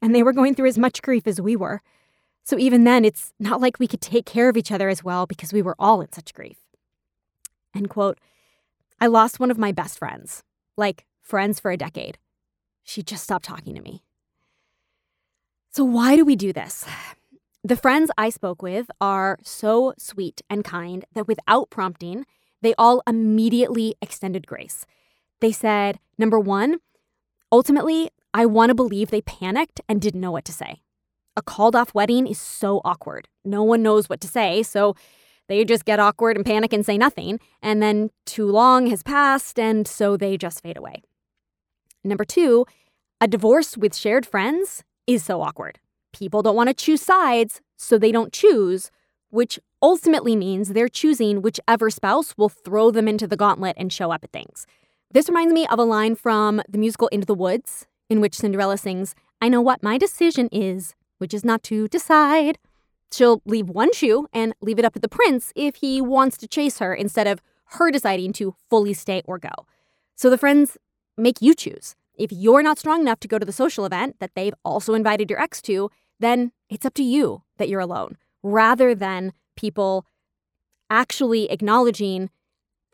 And 0.00 0.14
they 0.14 0.22
were 0.22 0.32
going 0.32 0.54
through 0.54 0.68
as 0.68 0.78
much 0.78 1.02
grief 1.02 1.26
as 1.26 1.40
we 1.40 1.54
were. 1.54 1.80
So 2.44 2.58
even 2.58 2.84
then, 2.84 3.04
it's 3.04 3.32
not 3.38 3.60
like 3.60 3.78
we 3.78 3.86
could 3.86 4.00
take 4.00 4.26
care 4.26 4.48
of 4.48 4.56
each 4.56 4.72
other 4.72 4.88
as 4.88 5.04
well 5.04 5.26
because 5.26 5.52
we 5.52 5.62
were 5.62 5.76
all 5.78 6.00
in 6.00 6.12
such 6.12 6.34
grief. 6.34 6.58
End 7.74 7.88
quote. 7.88 8.18
I 9.00 9.06
lost 9.06 9.38
one 9.38 9.50
of 9.50 9.58
my 9.58 9.72
best 9.72 9.98
friends, 9.98 10.42
like 10.76 11.06
friends 11.20 11.60
for 11.60 11.70
a 11.70 11.76
decade. 11.76 12.18
She 12.82 13.02
just 13.02 13.24
stopped 13.24 13.44
talking 13.44 13.74
to 13.74 13.80
me. 13.80 14.02
So, 15.70 15.84
why 15.84 16.16
do 16.16 16.24
we 16.24 16.36
do 16.36 16.52
this? 16.52 16.84
The 17.64 17.76
friends 17.76 18.10
I 18.18 18.28
spoke 18.30 18.60
with 18.60 18.90
are 19.00 19.38
so 19.42 19.94
sweet 19.96 20.42
and 20.50 20.64
kind 20.64 21.04
that 21.14 21.28
without 21.28 21.70
prompting, 21.70 22.26
they 22.60 22.74
all 22.76 23.02
immediately 23.06 23.94
extended 24.02 24.46
grace. 24.46 24.84
They 25.42 25.52
said, 25.52 25.98
number 26.16 26.40
one, 26.40 26.78
ultimately, 27.50 28.08
I 28.32 28.46
want 28.46 28.70
to 28.70 28.74
believe 28.74 29.10
they 29.10 29.20
panicked 29.20 29.82
and 29.88 30.00
didn't 30.00 30.22
know 30.22 30.32
what 30.32 30.46
to 30.46 30.52
say 30.52 30.80
a 31.36 31.42
called 31.42 31.74
off 31.74 31.94
wedding 31.94 32.26
is 32.26 32.38
so 32.38 32.80
awkward. 32.84 33.28
No 33.44 33.62
one 33.62 33.82
knows 33.82 34.08
what 34.08 34.20
to 34.20 34.28
say, 34.28 34.62
so 34.62 34.94
they 35.48 35.64
just 35.64 35.84
get 35.84 36.00
awkward 36.00 36.36
and 36.36 36.44
panic 36.44 36.72
and 36.72 36.84
say 36.84 36.98
nothing. 36.98 37.40
And 37.62 37.82
then 37.82 38.10
too 38.26 38.46
long 38.46 38.86
has 38.88 39.02
passed, 39.02 39.58
and 39.58 39.86
so 39.86 40.16
they 40.16 40.36
just 40.36 40.62
fade 40.62 40.76
away. 40.76 41.02
Number 42.04 42.24
two, 42.24 42.66
a 43.20 43.28
divorce 43.28 43.76
with 43.76 43.96
shared 43.96 44.26
friends 44.26 44.84
is 45.06 45.24
so 45.24 45.42
awkward. 45.42 45.78
People 46.12 46.42
don't 46.42 46.56
want 46.56 46.68
to 46.68 46.74
choose 46.74 47.00
sides, 47.00 47.60
so 47.76 47.96
they 47.96 48.12
don't 48.12 48.32
choose, 48.32 48.90
which 49.30 49.58
ultimately 49.80 50.36
means 50.36 50.68
they're 50.68 50.88
choosing 50.88 51.40
whichever 51.40 51.90
spouse 51.90 52.36
will 52.36 52.48
throw 52.48 52.90
them 52.90 53.08
into 53.08 53.26
the 53.26 53.36
gauntlet 53.36 53.76
and 53.78 53.92
show 53.92 54.10
up 54.10 54.22
at 54.22 54.32
things. 54.32 54.66
This 55.12 55.28
reminds 55.28 55.52
me 55.52 55.66
of 55.66 55.78
a 55.78 55.84
line 55.84 56.14
from 56.14 56.62
the 56.68 56.78
musical 56.78 57.08
Into 57.08 57.26
the 57.26 57.34
Woods, 57.34 57.86
in 58.08 58.20
which 58.20 58.34
Cinderella 58.34 58.78
sings, 58.78 59.14
I 59.40 59.48
know 59.48 59.60
what 59.60 59.82
my 59.82 59.98
decision 59.98 60.48
is 60.50 60.94
which 61.22 61.32
is 61.32 61.44
not 61.44 61.62
to 61.62 61.86
decide. 61.86 62.58
She'll 63.12 63.40
leave 63.44 63.68
one 63.68 63.92
shoe 63.92 64.26
and 64.32 64.54
leave 64.60 64.80
it 64.80 64.84
up 64.84 64.94
to 64.94 64.98
the 64.98 65.08
prince 65.08 65.52
if 65.54 65.76
he 65.76 66.00
wants 66.00 66.36
to 66.38 66.48
chase 66.48 66.80
her 66.80 66.92
instead 66.92 67.28
of 67.28 67.40
her 67.76 67.92
deciding 67.92 68.32
to 68.34 68.56
fully 68.68 68.92
stay 68.92 69.22
or 69.24 69.38
go. 69.38 69.50
So 70.16 70.28
the 70.28 70.36
friends 70.36 70.76
make 71.16 71.40
you 71.40 71.54
choose. 71.54 71.94
If 72.16 72.32
you're 72.32 72.62
not 72.62 72.80
strong 72.80 73.02
enough 73.02 73.20
to 73.20 73.28
go 73.28 73.38
to 73.38 73.46
the 73.46 73.52
social 73.52 73.84
event 73.84 74.16
that 74.18 74.32
they've 74.34 74.54
also 74.64 74.94
invited 74.94 75.30
your 75.30 75.40
ex 75.40 75.62
to, 75.62 75.90
then 76.18 76.50
it's 76.68 76.84
up 76.84 76.94
to 76.94 77.04
you 77.04 77.42
that 77.56 77.68
you're 77.68 77.78
alone, 77.78 78.16
rather 78.42 78.92
than 78.92 79.32
people 79.56 80.04
actually 80.90 81.48
acknowledging 81.52 82.30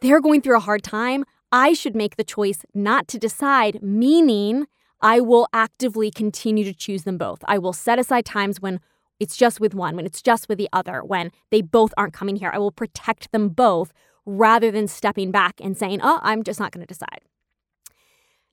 they're 0.02 0.20
going 0.20 0.42
through 0.42 0.56
a 0.58 0.60
hard 0.60 0.82
time. 0.82 1.24
I 1.50 1.72
should 1.72 1.96
make 1.96 2.16
the 2.16 2.24
choice 2.24 2.64
not 2.74 3.08
to 3.08 3.18
decide, 3.18 3.82
meaning 3.82 4.66
I 5.00 5.20
will 5.20 5.48
actively 5.52 6.10
continue 6.10 6.64
to 6.64 6.74
choose 6.74 7.04
them 7.04 7.18
both. 7.18 7.38
I 7.46 7.58
will 7.58 7.72
set 7.72 7.98
aside 7.98 8.24
times 8.24 8.60
when 8.60 8.80
it's 9.20 9.36
just 9.36 9.60
with 9.60 9.74
one, 9.74 9.96
when 9.96 10.06
it's 10.06 10.22
just 10.22 10.48
with 10.48 10.58
the 10.58 10.68
other, 10.72 11.02
when 11.02 11.30
they 11.50 11.62
both 11.62 11.92
aren't 11.96 12.12
coming 12.12 12.36
here. 12.36 12.50
I 12.52 12.58
will 12.58 12.72
protect 12.72 13.32
them 13.32 13.48
both 13.48 13.92
rather 14.26 14.70
than 14.70 14.86
stepping 14.86 15.30
back 15.30 15.54
and 15.60 15.76
saying, 15.76 16.00
oh, 16.02 16.20
I'm 16.22 16.42
just 16.42 16.60
not 16.60 16.72
going 16.72 16.86
to 16.86 16.92
decide. 16.92 17.22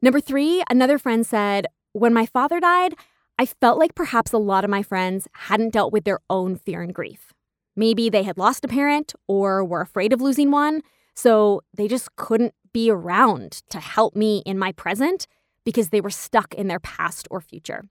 Number 0.02 0.22
three, 0.22 0.64
another 0.70 0.98
friend 0.98 1.26
said, 1.26 1.68
when 1.94 2.14
my 2.14 2.26
father 2.26 2.60
died, 2.60 2.96
I 3.38 3.46
felt 3.46 3.78
like 3.78 3.96
perhaps 3.96 4.32
a 4.32 4.38
lot 4.38 4.64
of 4.64 4.70
my 4.70 4.84
friends 4.84 5.28
hadn't 5.34 5.74
dealt 5.74 5.92
with 5.92 6.06
their 6.06 6.20
own 6.30 6.56
fear 6.56 6.82
and 6.82 6.94
grief. 6.94 7.34
Maybe 7.76 8.10
they 8.10 8.24
had 8.24 8.38
lost 8.38 8.64
a 8.64 8.70
parent 8.70 9.14
or 9.28 9.64
were 9.66 9.82
afraid 9.82 10.14
of 10.14 10.22
losing 10.22 10.52
one, 10.52 10.82
so 11.14 11.62
they 11.76 11.88
just 11.88 12.16
couldn't 12.16 12.54
be 12.76 12.92
around 12.92 13.64
to 13.70 13.80
help 13.80 14.18
me 14.18 14.44
in 14.46 14.60
my 14.60 14.74
present 14.74 15.28
because 15.64 15.90
they 15.90 16.02
were 16.02 16.10
stuck 16.10 16.54
in 16.56 16.68
their 16.68 16.82
past 16.82 17.26
or 17.32 17.40
future. 17.40 17.86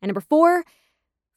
And 0.00 0.08
number 0.08 0.20
four, 0.20 0.62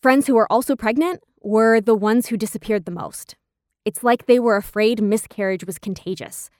friends 0.03 0.27
who 0.27 0.35
were 0.35 0.51
also 0.51 0.75
pregnant 0.75 1.23
were 1.41 1.81
the 1.81 1.95
ones 1.95 2.27
who 2.27 2.37
disappeared 2.37 2.85
the 2.85 2.91
most. 2.91 3.35
It's 3.83 4.03
like 4.03 4.27
they 4.27 4.37
were 4.37 4.57
afraid 4.57 5.01
miscarriage 5.01 5.65
was 5.65 5.79
contagious 5.79 6.51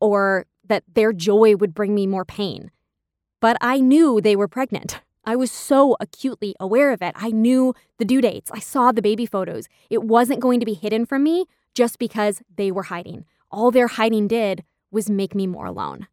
or 0.00 0.46
that 0.64 0.84
their 0.94 1.12
joy 1.12 1.56
would 1.56 1.74
bring 1.74 1.92
me 1.92 2.06
more 2.06 2.24
pain. 2.24 2.70
But 3.40 3.56
I 3.60 3.80
knew 3.80 4.20
they 4.20 4.36
were 4.36 4.46
pregnant. 4.46 5.00
I 5.24 5.34
was 5.34 5.50
so 5.50 5.96
acutely 5.98 6.54
aware 6.60 6.92
of 6.92 7.02
it. 7.02 7.14
I 7.16 7.30
knew 7.32 7.74
the 7.98 8.04
due 8.04 8.20
dates. 8.20 8.52
I 8.52 8.60
saw 8.60 8.92
the 8.92 9.02
baby 9.02 9.26
photos. 9.26 9.66
It 9.90 10.04
wasn't 10.04 10.38
going 10.38 10.60
to 10.60 10.66
be 10.66 10.74
hidden 10.74 11.04
from 11.04 11.24
me 11.24 11.46
just 11.74 11.98
because 11.98 12.42
they 12.54 12.70
were 12.70 12.84
hiding. 12.84 13.24
All 13.50 13.72
their 13.72 13.88
hiding 13.88 14.28
did 14.28 14.62
was 14.90 15.10
make 15.10 15.34
me 15.34 15.46
more 15.46 15.66
alone. 15.66 16.06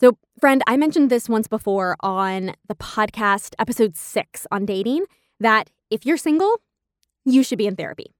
So, 0.00 0.16
friend, 0.38 0.62
I 0.66 0.76
mentioned 0.76 1.10
this 1.10 1.28
once 1.28 1.46
before 1.46 1.96
on 2.00 2.54
the 2.68 2.74
podcast, 2.74 3.54
episode 3.58 3.96
six 3.96 4.46
on 4.50 4.64
dating, 4.64 5.04
that 5.40 5.70
if 5.90 6.06
you're 6.06 6.16
single, 6.16 6.60
you 7.24 7.42
should 7.42 7.58
be 7.58 7.66
in 7.66 7.76
therapy. 7.76 8.14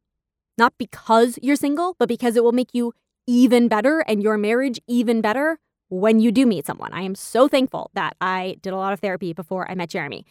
Not 0.59 0.74
because 0.76 1.38
you're 1.40 1.57
single, 1.57 1.96
but 1.98 2.09
because 2.09 2.37
it 2.37 2.44
will 2.44 2.53
make 2.53 2.74
you 2.74 2.92
even 3.26 3.68
better 3.68 4.00
and 4.00 4.22
your 4.22 4.37
marriage 4.37 4.79
even 4.87 5.22
better 5.22 5.59
when 5.88 6.20
you 6.20 6.31
do 6.31 6.46
meet 6.46 6.66
someone. 6.66 6.92
I 6.92 7.00
am 7.00 7.14
so 7.14 7.48
thankful 7.48 7.90
that 7.94 8.14
I 8.20 8.57
did 8.61 8.72
a 8.72 8.76
lot 8.76 8.92
of 8.92 9.00
therapy 9.00 9.33
before 9.33 9.70
I 9.70 9.74
met 9.74 9.88
Jeremy. 9.90 10.26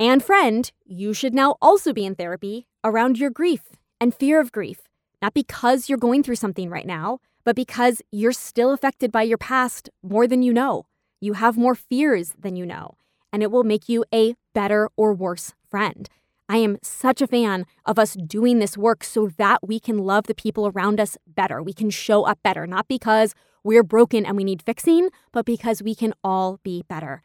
And, 0.00 0.22
friend, 0.22 0.70
you 0.84 1.14
should 1.14 1.34
now 1.34 1.56
also 1.60 1.92
be 1.92 2.04
in 2.04 2.14
therapy 2.14 2.66
around 2.84 3.18
your 3.18 3.30
grief 3.30 3.62
and 4.00 4.14
fear 4.14 4.40
of 4.40 4.52
grief, 4.52 4.82
not 5.22 5.34
because 5.34 5.88
you're 5.88 5.98
going 5.98 6.22
through 6.22 6.36
something 6.36 6.70
right 6.70 6.86
now, 6.86 7.18
but 7.44 7.56
because 7.56 8.02
you're 8.10 8.32
still 8.32 8.72
affected 8.72 9.10
by 9.12 9.22
your 9.22 9.38
past 9.38 9.90
more 10.02 10.26
than 10.26 10.42
you 10.42 10.52
know. 10.52 10.86
You 11.20 11.34
have 11.34 11.56
more 11.56 11.74
fears 11.74 12.34
than 12.38 12.56
you 12.56 12.64
know, 12.64 12.96
and 13.32 13.42
it 13.42 13.50
will 13.50 13.64
make 13.64 13.88
you 13.88 14.04
a 14.14 14.34
better 14.54 14.88
or 14.96 15.12
worse 15.12 15.54
friend. 15.68 16.08
I 16.48 16.58
am 16.58 16.78
such 16.82 17.20
a 17.20 17.26
fan 17.26 17.66
of 17.84 17.98
us 17.98 18.14
doing 18.14 18.58
this 18.58 18.78
work 18.78 19.04
so 19.04 19.28
that 19.36 19.66
we 19.66 19.78
can 19.78 19.98
love 19.98 20.26
the 20.26 20.34
people 20.34 20.66
around 20.68 20.98
us 20.98 21.18
better. 21.26 21.62
We 21.62 21.74
can 21.74 21.90
show 21.90 22.24
up 22.24 22.38
better, 22.42 22.66
not 22.66 22.88
because 22.88 23.34
we're 23.62 23.82
broken 23.82 24.24
and 24.24 24.36
we 24.36 24.44
need 24.44 24.62
fixing, 24.62 25.10
but 25.32 25.44
because 25.44 25.82
we 25.82 25.94
can 25.94 26.14
all 26.24 26.58
be 26.62 26.84
better. 26.88 27.22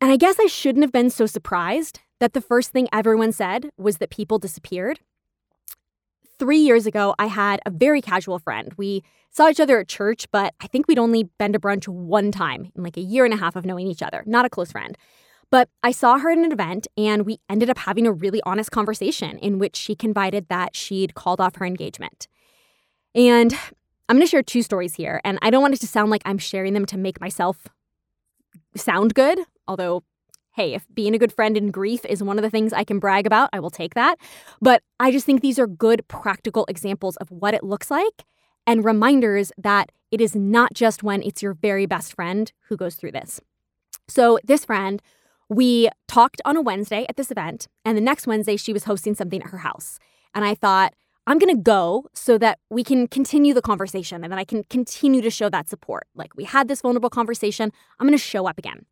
And 0.00 0.12
I 0.12 0.16
guess 0.16 0.38
I 0.38 0.46
shouldn't 0.46 0.84
have 0.84 0.92
been 0.92 1.10
so 1.10 1.26
surprised 1.26 2.00
that 2.20 2.34
the 2.34 2.40
first 2.40 2.70
thing 2.70 2.88
everyone 2.92 3.32
said 3.32 3.70
was 3.76 3.98
that 3.98 4.10
people 4.10 4.38
disappeared. 4.38 5.00
Three 6.38 6.58
years 6.58 6.86
ago, 6.86 7.16
I 7.18 7.26
had 7.26 7.60
a 7.66 7.70
very 7.70 8.00
casual 8.00 8.38
friend. 8.38 8.72
We 8.76 9.02
saw 9.30 9.48
each 9.48 9.58
other 9.58 9.80
at 9.80 9.88
church, 9.88 10.26
but 10.30 10.54
I 10.60 10.68
think 10.68 10.86
we'd 10.86 10.98
only 10.98 11.24
been 11.38 11.52
to 11.52 11.58
brunch 11.58 11.88
one 11.88 12.30
time 12.30 12.70
in 12.76 12.84
like 12.84 12.96
a 12.96 13.00
year 13.00 13.24
and 13.24 13.34
a 13.34 13.36
half 13.36 13.56
of 13.56 13.66
knowing 13.66 13.88
each 13.88 14.02
other, 14.02 14.22
not 14.24 14.44
a 14.44 14.48
close 14.48 14.70
friend. 14.70 14.96
But 15.50 15.68
I 15.82 15.90
saw 15.90 16.18
her 16.18 16.30
at 16.30 16.38
an 16.38 16.52
event 16.52 16.86
and 16.96 17.26
we 17.26 17.40
ended 17.48 17.70
up 17.70 17.78
having 17.78 18.06
a 18.06 18.12
really 18.12 18.40
honest 18.46 18.70
conversation 18.70 19.38
in 19.38 19.58
which 19.58 19.76
she 19.76 19.96
confided 19.96 20.46
that 20.48 20.76
she'd 20.76 21.14
called 21.14 21.40
off 21.40 21.56
her 21.56 21.66
engagement. 21.66 22.28
And 23.14 23.52
I'm 24.08 24.16
going 24.16 24.26
to 24.26 24.30
share 24.30 24.42
two 24.42 24.62
stories 24.62 24.94
here, 24.94 25.20
and 25.24 25.38
I 25.42 25.50
don't 25.50 25.60
want 25.60 25.74
it 25.74 25.80
to 25.80 25.86
sound 25.86 26.10
like 26.10 26.22
I'm 26.24 26.38
sharing 26.38 26.72
them 26.72 26.86
to 26.86 26.96
make 26.96 27.20
myself 27.20 27.66
sound 28.74 29.14
good, 29.14 29.40
although 29.66 30.02
hey, 30.58 30.74
if 30.74 30.84
being 30.92 31.14
a 31.14 31.18
good 31.18 31.32
friend 31.32 31.56
in 31.56 31.70
grief 31.70 32.04
is 32.04 32.20
one 32.20 32.36
of 32.36 32.42
the 32.42 32.50
things 32.50 32.72
I 32.72 32.82
can 32.82 32.98
brag 32.98 33.28
about, 33.28 33.48
I 33.52 33.60
will 33.60 33.70
take 33.70 33.94
that. 33.94 34.18
But 34.60 34.82
I 34.98 35.12
just 35.12 35.24
think 35.24 35.40
these 35.40 35.56
are 35.56 35.68
good 35.68 36.02
practical 36.08 36.64
examples 36.68 37.14
of 37.18 37.30
what 37.30 37.54
it 37.54 37.62
looks 37.62 37.92
like 37.92 38.24
and 38.66 38.84
reminders 38.84 39.52
that 39.56 39.92
it 40.10 40.20
is 40.20 40.34
not 40.34 40.74
just 40.74 41.04
when 41.04 41.22
it's 41.22 41.44
your 41.44 41.54
very 41.54 41.86
best 41.86 42.12
friend 42.12 42.50
who 42.62 42.76
goes 42.76 42.96
through 42.96 43.12
this. 43.12 43.40
So, 44.08 44.40
this 44.42 44.64
friend, 44.64 45.00
we 45.48 45.90
talked 46.08 46.40
on 46.44 46.56
a 46.56 46.60
Wednesday 46.60 47.06
at 47.08 47.16
this 47.16 47.30
event, 47.30 47.68
and 47.84 47.96
the 47.96 48.02
next 48.02 48.26
Wednesday 48.26 48.56
she 48.56 48.72
was 48.72 48.84
hosting 48.84 49.14
something 49.14 49.40
at 49.40 49.50
her 49.50 49.58
house. 49.58 50.00
And 50.34 50.44
I 50.44 50.56
thought, 50.56 50.92
I'm 51.28 51.38
going 51.38 51.54
to 51.54 51.62
go 51.62 52.06
so 52.14 52.36
that 52.38 52.58
we 52.68 52.82
can 52.82 53.06
continue 53.06 53.54
the 53.54 53.62
conversation 53.62 54.24
and 54.24 54.32
that 54.32 54.40
I 54.40 54.44
can 54.44 54.64
continue 54.64 55.22
to 55.22 55.30
show 55.30 55.48
that 55.50 55.68
support. 55.68 56.08
Like 56.16 56.34
we 56.34 56.44
had 56.44 56.66
this 56.66 56.80
vulnerable 56.80 57.10
conversation, 57.10 57.70
I'm 58.00 58.08
going 58.08 58.18
to 58.18 58.24
show 58.24 58.48
up 58.48 58.58
again. 58.58 58.86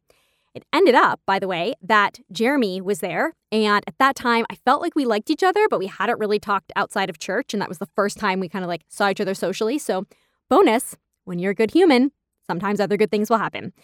It 0.56 0.64
ended 0.72 0.94
up, 0.94 1.20
by 1.26 1.38
the 1.38 1.46
way, 1.46 1.74
that 1.82 2.18
Jeremy 2.32 2.80
was 2.80 3.00
there. 3.00 3.34
And 3.52 3.84
at 3.86 3.98
that 3.98 4.16
time, 4.16 4.46
I 4.50 4.54
felt 4.54 4.80
like 4.80 4.94
we 4.94 5.04
liked 5.04 5.28
each 5.28 5.42
other, 5.42 5.66
but 5.68 5.78
we 5.78 5.86
hadn't 5.86 6.18
really 6.18 6.38
talked 6.38 6.72
outside 6.74 7.10
of 7.10 7.18
church. 7.18 7.52
And 7.52 7.60
that 7.60 7.68
was 7.68 7.76
the 7.76 7.90
first 7.94 8.18
time 8.18 8.40
we 8.40 8.48
kind 8.48 8.64
of 8.64 8.68
like 8.70 8.80
saw 8.88 9.10
each 9.10 9.20
other 9.20 9.34
socially. 9.34 9.78
So, 9.78 10.06
bonus, 10.48 10.96
when 11.26 11.38
you're 11.38 11.50
a 11.50 11.54
good 11.54 11.72
human, 11.72 12.10
sometimes 12.46 12.80
other 12.80 12.96
good 12.96 13.10
things 13.10 13.28
will 13.28 13.36
happen. 13.36 13.74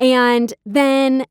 And 0.00 0.52
then 0.64 1.26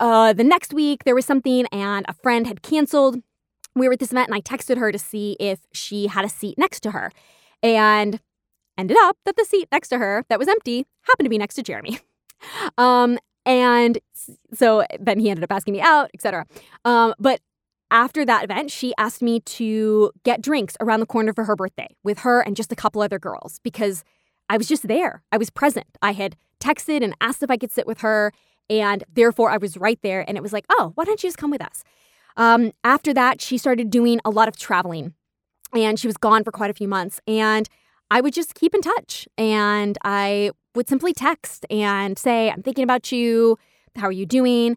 uh, 0.00 0.32
the 0.32 0.44
next 0.44 0.72
week, 0.72 1.04
there 1.04 1.14
was 1.14 1.26
something, 1.26 1.66
and 1.66 2.06
a 2.08 2.14
friend 2.14 2.46
had 2.46 2.62
canceled. 2.62 3.18
We 3.74 3.86
were 3.86 3.92
at 3.92 3.98
this 3.98 4.12
event, 4.12 4.28
and 4.28 4.34
I 4.34 4.40
texted 4.40 4.78
her 4.78 4.90
to 4.92 4.98
see 4.98 5.36
if 5.38 5.60
she 5.74 6.06
had 6.06 6.24
a 6.24 6.30
seat 6.30 6.56
next 6.56 6.80
to 6.84 6.92
her. 6.92 7.12
And 7.62 8.18
ended 8.78 8.96
up 9.02 9.18
that 9.26 9.36
the 9.36 9.44
seat 9.44 9.68
next 9.70 9.88
to 9.90 9.98
her 9.98 10.24
that 10.30 10.38
was 10.38 10.48
empty 10.48 10.86
happened 11.02 11.26
to 11.26 11.30
be 11.30 11.36
next 11.36 11.56
to 11.56 11.62
Jeremy. 11.62 11.98
Um, 12.76 13.20
and 13.44 13.98
so 14.52 14.84
then 15.00 15.18
he 15.18 15.30
ended 15.30 15.44
up 15.44 15.52
asking 15.52 15.72
me 15.72 15.80
out, 15.80 16.10
etc. 16.14 16.46
Um, 16.84 17.14
but 17.18 17.40
after 17.90 18.24
that 18.24 18.44
event, 18.44 18.70
she 18.70 18.94
asked 18.96 19.22
me 19.22 19.40
to 19.40 20.12
get 20.24 20.40
drinks 20.40 20.76
around 20.80 21.00
the 21.00 21.06
corner 21.06 21.32
for 21.32 21.44
her 21.44 21.54
birthday 21.54 21.88
with 22.02 22.20
her 22.20 22.40
and 22.40 22.56
just 22.56 22.72
a 22.72 22.76
couple 22.76 23.02
other 23.02 23.18
girls 23.18 23.60
because 23.62 24.02
I 24.48 24.56
was 24.56 24.66
just 24.66 24.88
there. 24.88 25.22
I 25.30 25.36
was 25.36 25.50
present. 25.50 25.86
I 26.00 26.12
had 26.12 26.36
texted 26.60 27.02
and 27.02 27.14
asked 27.20 27.42
if 27.42 27.50
I 27.50 27.56
could 27.56 27.70
sit 27.70 27.86
with 27.86 28.00
her, 28.00 28.32
and 28.70 29.04
therefore 29.12 29.50
I 29.50 29.56
was 29.56 29.76
right 29.76 29.98
there. 30.02 30.24
And 30.26 30.36
it 30.36 30.42
was 30.42 30.52
like, 30.52 30.64
oh, 30.70 30.92
why 30.94 31.04
don't 31.04 31.22
you 31.22 31.28
just 31.28 31.38
come 31.38 31.50
with 31.50 31.62
us? 31.62 31.84
Um, 32.36 32.72
after 32.82 33.12
that, 33.12 33.40
she 33.40 33.58
started 33.58 33.90
doing 33.90 34.20
a 34.24 34.30
lot 34.30 34.48
of 34.48 34.56
traveling, 34.56 35.14
and 35.74 35.98
she 35.98 36.06
was 36.06 36.16
gone 36.16 36.44
for 36.44 36.52
quite 36.52 36.70
a 36.70 36.74
few 36.74 36.88
months. 36.88 37.20
And 37.26 37.68
I 38.12 38.20
would 38.20 38.34
just 38.34 38.54
keep 38.54 38.74
in 38.74 38.82
touch, 38.82 39.26
and 39.38 39.96
I 40.04 40.50
would 40.74 40.86
simply 40.86 41.14
text 41.14 41.64
and 41.70 42.18
say, 42.18 42.50
I'm 42.50 42.62
thinking 42.62 42.84
about 42.84 43.10
you. 43.10 43.56
How 43.96 44.08
are 44.08 44.12
you 44.12 44.26
doing? 44.26 44.76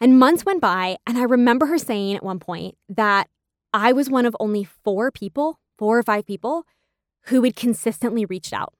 And 0.00 0.18
months 0.18 0.46
went 0.46 0.62
by, 0.62 0.96
and 1.06 1.18
I 1.18 1.24
remember 1.24 1.66
her 1.66 1.76
saying 1.76 2.16
at 2.16 2.22
one 2.22 2.38
point 2.38 2.78
that 2.88 3.28
I 3.74 3.92
was 3.92 4.08
one 4.08 4.24
of 4.24 4.34
only 4.40 4.64
four 4.64 5.10
people, 5.10 5.60
four 5.76 5.98
or 5.98 6.02
five 6.02 6.24
people, 6.24 6.64
who 7.24 7.42
had 7.42 7.54
consistently 7.54 8.24
reached 8.24 8.54
out. 8.54 8.72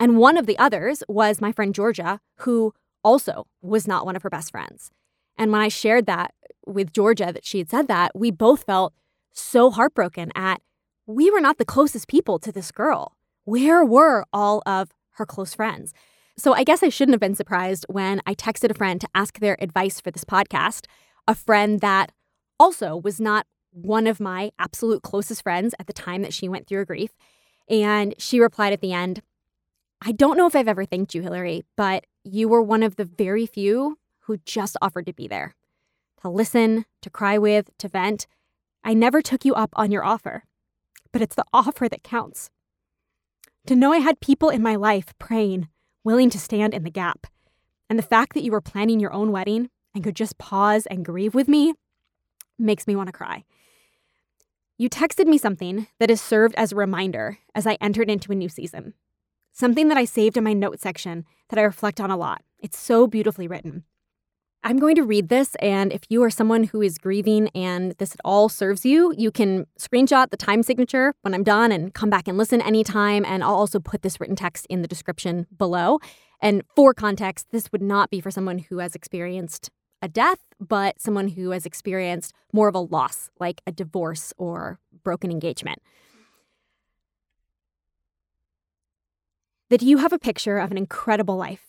And 0.00 0.16
one 0.16 0.38
of 0.38 0.46
the 0.46 0.58
others 0.58 1.02
was 1.06 1.42
my 1.42 1.52
friend 1.52 1.74
Georgia, 1.74 2.20
who 2.36 2.72
also 3.04 3.46
was 3.60 3.86
not 3.86 4.06
one 4.06 4.16
of 4.16 4.22
her 4.22 4.30
best 4.30 4.52
friends. 4.52 4.90
And 5.36 5.52
when 5.52 5.60
I 5.60 5.68
shared 5.68 6.06
that 6.06 6.32
with 6.66 6.94
Georgia, 6.94 7.30
that 7.34 7.44
she 7.44 7.58
had 7.58 7.68
said 7.68 7.88
that, 7.88 8.12
we 8.14 8.30
both 8.30 8.62
felt 8.62 8.94
so 9.34 9.70
heartbroken 9.70 10.32
at 10.34 10.62
we 11.04 11.30
were 11.30 11.40
not 11.42 11.58
the 11.58 11.66
closest 11.66 12.08
people 12.08 12.38
to 12.38 12.50
this 12.50 12.72
girl. 12.72 13.17
Where 13.48 13.82
were 13.82 14.26
all 14.30 14.62
of 14.66 14.90
her 15.12 15.24
close 15.24 15.54
friends. 15.54 15.94
So 16.36 16.52
I 16.52 16.64
guess 16.64 16.82
I 16.82 16.90
shouldn't 16.90 17.14
have 17.14 17.20
been 17.20 17.34
surprised 17.34 17.86
when 17.88 18.20
I 18.26 18.34
texted 18.34 18.70
a 18.70 18.74
friend 18.74 19.00
to 19.00 19.08
ask 19.14 19.38
their 19.38 19.56
advice 19.58 20.02
for 20.02 20.10
this 20.10 20.22
podcast, 20.22 20.84
a 21.26 21.34
friend 21.34 21.80
that 21.80 22.12
also 22.60 22.94
was 22.94 23.18
not 23.18 23.46
one 23.70 24.06
of 24.06 24.20
my 24.20 24.50
absolute 24.58 25.02
closest 25.02 25.42
friends 25.42 25.74
at 25.78 25.86
the 25.86 25.94
time 25.94 26.20
that 26.20 26.34
she 26.34 26.46
went 26.46 26.66
through 26.66 26.80
her 26.80 26.84
grief. 26.84 27.12
And 27.70 28.14
she 28.18 28.38
replied 28.38 28.74
at 28.74 28.82
the 28.82 28.92
end, 28.92 29.22
I 30.02 30.12
don't 30.12 30.36
know 30.36 30.46
if 30.46 30.54
I've 30.54 30.68
ever 30.68 30.84
thanked 30.84 31.14
you, 31.14 31.22
Hilary, 31.22 31.64
but 31.74 32.04
you 32.24 32.50
were 32.50 32.62
one 32.62 32.82
of 32.82 32.96
the 32.96 33.06
very 33.06 33.46
few 33.46 33.98
who 34.24 34.36
just 34.44 34.76
offered 34.82 35.06
to 35.06 35.14
be 35.14 35.26
there, 35.26 35.54
to 36.20 36.28
listen, 36.28 36.84
to 37.00 37.08
cry 37.08 37.38
with, 37.38 37.70
to 37.78 37.88
vent. 37.88 38.26
I 38.84 38.92
never 38.92 39.22
took 39.22 39.46
you 39.46 39.54
up 39.54 39.70
on 39.72 39.90
your 39.90 40.04
offer, 40.04 40.44
but 41.12 41.22
it's 41.22 41.34
the 41.34 41.46
offer 41.54 41.88
that 41.88 42.02
counts. 42.02 42.50
To 43.68 43.76
know 43.76 43.92
I 43.92 43.98
had 43.98 44.20
people 44.20 44.48
in 44.48 44.62
my 44.62 44.76
life 44.76 45.12
praying, 45.18 45.68
willing 46.02 46.30
to 46.30 46.38
stand 46.38 46.72
in 46.72 46.84
the 46.84 46.90
gap. 46.90 47.26
And 47.90 47.98
the 47.98 48.02
fact 48.02 48.32
that 48.32 48.42
you 48.42 48.50
were 48.50 48.62
planning 48.62 48.98
your 48.98 49.12
own 49.12 49.30
wedding 49.30 49.68
and 49.94 50.02
could 50.02 50.16
just 50.16 50.38
pause 50.38 50.86
and 50.86 51.04
grieve 51.04 51.34
with 51.34 51.48
me 51.48 51.74
makes 52.58 52.86
me 52.86 52.96
want 52.96 53.08
to 53.08 53.12
cry. 53.12 53.44
You 54.78 54.88
texted 54.88 55.26
me 55.26 55.36
something 55.36 55.86
that 55.98 56.08
has 56.08 56.22
served 56.22 56.54
as 56.54 56.72
a 56.72 56.76
reminder 56.76 57.40
as 57.54 57.66
I 57.66 57.76
entered 57.78 58.08
into 58.08 58.32
a 58.32 58.34
new 58.34 58.48
season. 58.48 58.94
Something 59.52 59.88
that 59.88 59.98
I 59.98 60.06
saved 60.06 60.38
in 60.38 60.44
my 60.44 60.54
note 60.54 60.80
section 60.80 61.26
that 61.50 61.58
I 61.58 61.62
reflect 61.62 62.00
on 62.00 62.10
a 62.10 62.16
lot. 62.16 62.42
It's 62.58 62.78
so 62.78 63.06
beautifully 63.06 63.48
written. 63.48 63.84
I'm 64.64 64.78
going 64.78 64.96
to 64.96 65.04
read 65.04 65.28
this, 65.28 65.54
and 65.56 65.92
if 65.92 66.02
you 66.08 66.22
are 66.24 66.30
someone 66.30 66.64
who 66.64 66.82
is 66.82 66.98
grieving 66.98 67.48
and 67.54 67.92
this 67.98 68.12
at 68.12 68.20
all 68.24 68.48
serves 68.48 68.84
you, 68.84 69.14
you 69.16 69.30
can 69.30 69.66
screenshot 69.78 70.30
the 70.30 70.36
time 70.36 70.64
signature 70.64 71.14
when 71.22 71.32
I'm 71.32 71.44
done 71.44 71.70
and 71.70 71.94
come 71.94 72.10
back 72.10 72.26
and 72.26 72.36
listen 72.36 72.60
anytime. 72.60 73.24
And 73.24 73.44
I'll 73.44 73.54
also 73.54 73.78
put 73.78 74.02
this 74.02 74.18
written 74.20 74.34
text 74.34 74.66
in 74.68 74.82
the 74.82 74.88
description 74.88 75.46
below. 75.56 76.00
And 76.42 76.62
for 76.74 76.92
context, 76.92 77.46
this 77.52 77.70
would 77.70 77.82
not 77.82 78.10
be 78.10 78.20
for 78.20 78.32
someone 78.32 78.58
who 78.58 78.78
has 78.78 78.96
experienced 78.96 79.70
a 80.02 80.08
death, 80.08 80.40
but 80.60 81.00
someone 81.00 81.28
who 81.28 81.50
has 81.50 81.64
experienced 81.64 82.34
more 82.52 82.68
of 82.68 82.74
a 82.74 82.80
loss, 82.80 83.30
like 83.38 83.60
a 83.64 83.72
divorce 83.72 84.32
or 84.38 84.80
broken 85.04 85.30
engagement. 85.30 85.80
That 89.70 89.82
you 89.82 89.98
have 89.98 90.12
a 90.12 90.18
picture 90.18 90.58
of 90.58 90.72
an 90.72 90.78
incredible 90.78 91.36
life 91.36 91.66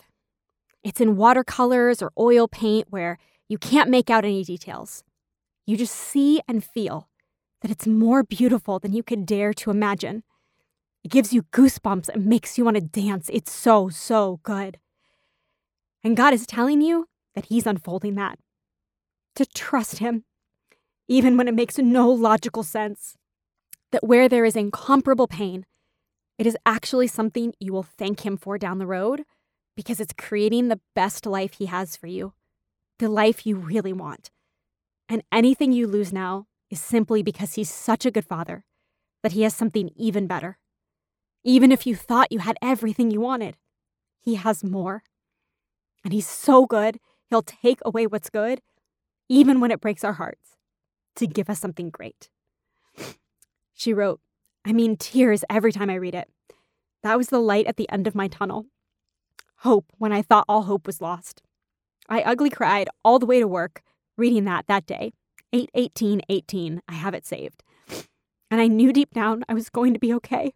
it's 0.84 1.02
in 1.02 1.18
watercolors 1.18 2.02
or 2.02 2.12
oil 2.18 2.48
paint 2.48 2.88
where 2.90 3.18
you 3.48 3.58
can't 3.58 3.90
make 3.90 4.10
out 4.10 4.24
any 4.24 4.44
details. 4.44 5.04
You 5.66 5.78
just 5.78 5.96
see 5.96 6.42
and 6.48 6.64
feel 6.64 7.10
that 7.62 7.72
it's 7.72 7.86
more 7.86 8.24
beautiful 8.24 8.80
than 8.80 8.94
you 8.94 9.04
could 9.04 9.26
dare 9.26 9.54
to 9.54 9.72
imagine. 9.72 10.24
It 11.04 11.12
gives 11.12 11.34
you 11.34 11.44
goosebumps 11.44 12.10
and 12.10 12.26
makes 12.26 12.58
you 12.58 12.66
want 12.66 12.76
to 12.76 12.82
dance. 12.82 13.30
It's 13.32 13.52
so, 13.52 13.90
so 13.90 14.40
good. 14.44 14.80
And 16.04 16.16
God 16.16 16.34
is 16.34 16.48
telling 16.48 16.82
you 16.82 17.08
that 17.36 17.46
He's 17.46 17.68
unfolding 17.68 18.16
that. 18.16 18.40
To 19.36 19.46
trust 19.46 20.00
Him, 20.00 20.24
even 21.08 21.38
when 21.38 21.48
it 21.48 21.54
makes 21.54 21.78
no 21.78 22.10
logical 22.10 22.64
sense. 22.64 23.16
That 23.92 24.04
where 24.04 24.30
there 24.30 24.46
is 24.46 24.56
incomparable 24.56 25.28
pain, 25.28 25.66
it 26.38 26.46
is 26.46 26.56
actually 26.66 27.08
something 27.08 27.54
you 27.60 27.74
will 27.74 27.84
thank 27.84 28.26
Him 28.26 28.38
for 28.38 28.58
down 28.58 28.78
the 28.78 28.86
road 28.86 29.24
because 29.80 30.02
it's 30.02 30.12
creating 30.12 30.68
the 30.68 30.82
best 30.94 31.26
life 31.26 31.54
He 31.54 31.68
has 31.68 31.96
for 31.96 32.08
you, 32.08 32.34
the 32.98 33.08
life 33.08 33.46
you 33.46 33.56
really 33.56 33.94
want. 33.94 34.30
And 35.08 35.24
anything 35.32 35.72
you 35.72 35.88
lose 35.88 36.12
now 36.12 36.48
is 36.70 36.82
simply 36.82 37.24
because 37.24 37.54
He's 37.54 37.72
such 37.72 38.06
a 38.06 38.12
good 38.12 38.26
Father 38.26 38.66
that 39.24 39.32
He 39.32 39.44
has 39.44 39.56
something 39.56 39.90
even 39.96 40.28
better. 40.28 40.58
Even 41.46 41.72
if 41.72 41.88
you 41.88 41.96
thought 41.96 42.30
you 42.30 42.40
had 42.40 42.58
everything 42.62 43.10
you 43.10 43.22
wanted, 43.22 43.56
He 44.20 44.36
has 44.36 44.66
more. 44.66 45.02
And 46.04 46.12
He's 46.12 46.28
so 46.28 46.66
good, 46.66 47.00
He'll 47.30 47.42
take 47.42 47.80
away 47.86 48.06
what's 48.06 48.30
good, 48.30 48.60
even 49.30 49.62
when 49.62 49.72
it 49.72 49.80
breaks 49.80 50.04
our 50.04 50.12
hearts, 50.12 50.58
to 51.16 51.26
give 51.26 51.50
us 51.50 51.62
something 51.62 51.90
great. 51.90 52.30
She 53.74 53.94
wrote, 53.94 54.20
I 54.66 54.74
mean, 54.74 54.98
tears 54.98 55.46
every 55.50 55.72
time 55.72 55.90
I 55.90 55.96
read 55.96 56.16
it. 56.16 56.28
That 57.02 57.18
was 57.18 57.30
the 57.30 57.40
light 57.40 57.66
at 57.66 57.78
the 57.78 57.90
end 57.90 58.08
of 58.08 58.14
my 58.14 58.28
tunnel 58.28 58.66
hope 59.60 59.92
when 59.98 60.12
I 60.12 60.22
thought 60.22 60.46
all 60.48 60.64
hope 60.64 60.88
was 60.88 61.02
lost. 61.02 61.42
I 62.08 62.22
ugly 62.22 62.50
cried 62.50 62.90
all 63.04 63.20
the 63.20 63.26
way 63.26 63.40
to 63.40 63.48
work 63.48 63.82
reading 64.18 64.46
that 64.46 64.68
that 64.68 64.86
day. 64.86 65.12
81818, 65.54 66.82
I 66.88 66.94
have 66.94 67.14
it 67.14 67.26
saved. 67.26 67.64
And 68.52 68.62
I 68.62 68.68
knew 68.68 68.92
deep 68.94 69.14
down 69.14 69.44
I 69.48 69.54
was 69.54 69.70
going 69.70 69.94
to 69.94 70.00
be 70.00 70.14
okay. 70.16 70.54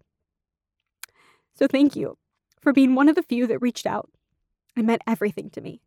So 1.55 1.67
thank 1.67 1.95
you 1.95 2.17
for 2.59 2.73
being 2.73 2.95
one 2.95 3.09
of 3.09 3.15
the 3.15 3.23
few 3.23 3.45
that 3.47 3.61
reached 3.61 3.85
out. 3.85 4.09
It 4.75 4.85
meant 4.85 5.03
everything 5.05 5.49
to 5.51 5.61
me. 5.61 5.81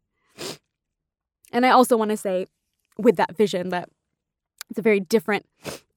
And 1.53 1.67
I 1.67 1.71
also 1.71 1.97
want 1.97 2.11
to 2.11 2.17
say 2.17 2.47
with 2.99 3.17
that 3.17 3.37
vision 3.37 3.71
that 3.71 3.89
it's 4.71 4.79
a 4.79 4.83
very 4.83 5.01
different 5.01 5.47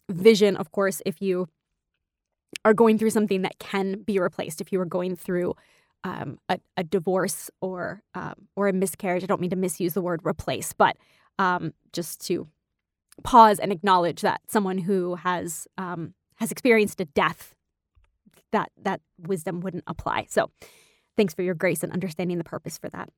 vision, 0.10 0.55
of 0.55 0.71
course, 0.71 1.01
if 1.05 1.21
you 1.21 1.47
are 2.65 2.73
going 2.73 2.97
through 2.97 3.12
something 3.12 3.41
that 3.43 3.60
can 3.60 4.01
be 4.01 4.19
replaced. 4.19 4.62
If 4.62 4.71
you 4.71 4.79
are 4.82 4.86
going 4.86 5.15
through 5.15 5.55
um, 6.03 6.39
a, 6.47 6.59
a, 6.77 6.83
divorce 6.83 7.49
or 7.62 8.01
um, 8.15 8.47
or 8.55 8.67
a 8.67 8.73
miscarriage, 8.73 9.23
I 9.23 9.27
don't 9.27 9.41
mean 9.41 9.49
to 9.49 9.55
misuse 9.55 9.93
the 9.93 10.01
word 10.01 10.21
replace, 10.23 10.73
but 10.73 10.97
um, 11.38 11.73
just 11.93 12.25
to 12.27 12.47
pause 13.23 13.59
and 13.59 13.71
acknowledge 13.71 14.21
that 14.21 14.41
someone 14.47 14.77
who 14.77 15.15
has 15.15 15.67
um, 15.77 16.13
has 16.35 16.51
experienced 16.51 17.01
a 17.01 17.05
death, 17.05 17.53
that 18.51 18.71
that 18.81 19.01
wisdom 19.17 19.59
wouldn't 19.59 19.83
apply. 19.88 20.27
So, 20.29 20.51
thanks 21.17 21.33
for 21.33 21.41
your 21.41 21.55
grace 21.55 21.83
and 21.83 21.91
understanding 21.91 22.38
the 22.38 22.43
purpose 22.43 22.77
for 22.77 22.89
that. 22.89 23.09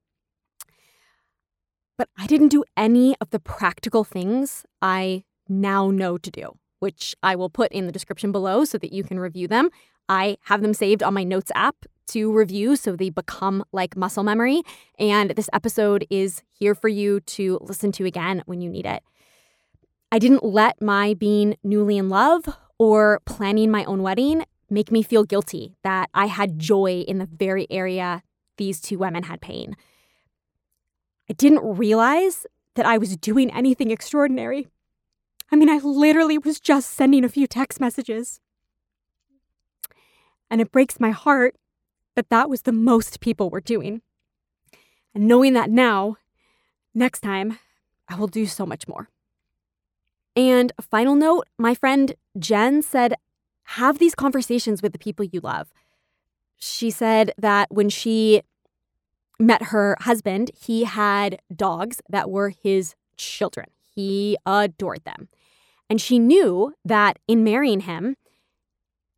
But 1.97 2.09
I 2.17 2.25
didn't 2.25 2.47
do 2.47 2.63
any 2.75 3.15
of 3.21 3.29
the 3.29 3.39
practical 3.39 4.03
things 4.03 4.65
I 4.81 5.23
now 5.47 5.91
know 5.91 6.17
to 6.17 6.31
do 6.31 6.57
which 6.81 7.15
I 7.21 7.35
will 7.35 7.49
put 7.49 7.71
in 7.71 7.85
the 7.85 7.91
description 7.91 8.31
below 8.31 8.65
so 8.65 8.77
that 8.79 8.91
you 8.91 9.03
can 9.03 9.19
review 9.19 9.47
them. 9.47 9.69
I 10.09 10.37
have 10.45 10.61
them 10.61 10.73
saved 10.73 11.03
on 11.03 11.13
my 11.13 11.23
notes 11.23 11.51
app 11.55 11.85
to 12.12 12.32
review 12.32 12.76
so 12.76 12.95
they 12.95 13.10
become 13.10 13.63
like 13.71 13.95
muscle 13.95 14.24
memory. 14.24 14.62
And 14.97 15.32
this 15.32 15.50
episode 15.54 16.06
is 16.10 16.43
here 16.50 16.76
for 16.76 16.88
you 16.88 17.19
to 17.21 17.60
listen 17.62 17.91
to 17.93 18.06
again 18.06 18.43
when 18.45 18.62
you 18.62 18.69
need 18.69 18.86
it. 18.86 19.04
I 20.12 20.19
didn't 20.19 20.43
let 20.43 20.82
my 20.82 21.13
being 21.13 21.56
newly 21.63 21.97
in 21.97 22.10
love 22.10 22.50
or 22.78 23.21
planning 23.26 23.71
my 23.71 23.84
own 23.86 24.02
wedding 24.02 24.45
make 24.69 24.91
me 24.91 25.04
feel 25.04 25.24
guilty 25.24 25.76
that 25.84 26.10
I 26.13 26.28
had 26.28 26.60
joy 26.60 27.04
in 27.08 27.17
the 27.17 27.26
very 27.26 27.67
area 27.69 28.24
these 28.58 28.80
two 28.80 28.97
women 28.97 29.24
had 29.24 29.41
pain. 29.41 29.76
I 31.30 31.34
didn't 31.34 31.78
realize 31.78 32.45
that 32.76 32.86
I 32.86 32.97
was 32.97 33.17
doing 33.17 33.52
anything 33.52 33.91
extraordinary 33.91 34.67
I 35.52 35.58
mean, 35.58 35.69
I 35.69 35.78
literally 35.78 36.38
was 36.38 36.60
just 36.60 36.91
sending 36.91 37.26
a 37.26 37.30
few 37.30 37.45
text 37.45 37.82
messages. 37.82 38.39
And 40.50 40.62
it 40.62 40.71
breaks 40.71 41.00
my 41.00 41.12
heart 41.12 41.56
that 42.15 42.30
that 42.30 42.50
was 42.50 42.63
the 42.63 42.71
most 42.71 43.19
people 43.19 43.50
were 43.50 43.62
doing. 43.62 44.02
And 45.13 45.28
knowing 45.28 45.54
that 45.54 45.69
now, 45.69 46.17
next 46.93 47.21
time, 47.21 47.60
I 48.08 48.15
will 48.15 48.28
do 48.28 48.45
so 48.45 48.65
much 48.65 48.88
more. 48.88 49.10
And 50.36 50.71
final 50.82 51.15
note 51.15 51.47
my 51.58 51.76
friend 51.76 52.15
Jen 52.38 52.82
said, 52.82 53.15
have 53.63 54.00
these 54.00 54.15
conversations 54.15 54.82
with 54.82 54.93
the 54.93 55.00
people 55.00 55.26
you 55.26 55.39
love. 55.39 55.74
She 56.58 56.91
said 56.91 57.34
that 57.38 57.71
when 57.71 57.89
she 57.89 58.41
met 59.39 59.63
her 59.63 59.97
husband, 60.02 60.52
he 60.60 60.84
had 60.84 61.39
dogs 61.54 62.02
that 62.10 62.30
were 62.30 62.50
his 62.50 62.95
children. 63.17 63.67
He 63.95 64.38
adored 64.45 65.04
them. 65.04 65.30
And 65.89 66.00
she 66.00 66.19
knew 66.19 66.74
that 66.86 67.19
in 67.28 67.43
marrying 67.43 67.82
him, 67.82 68.15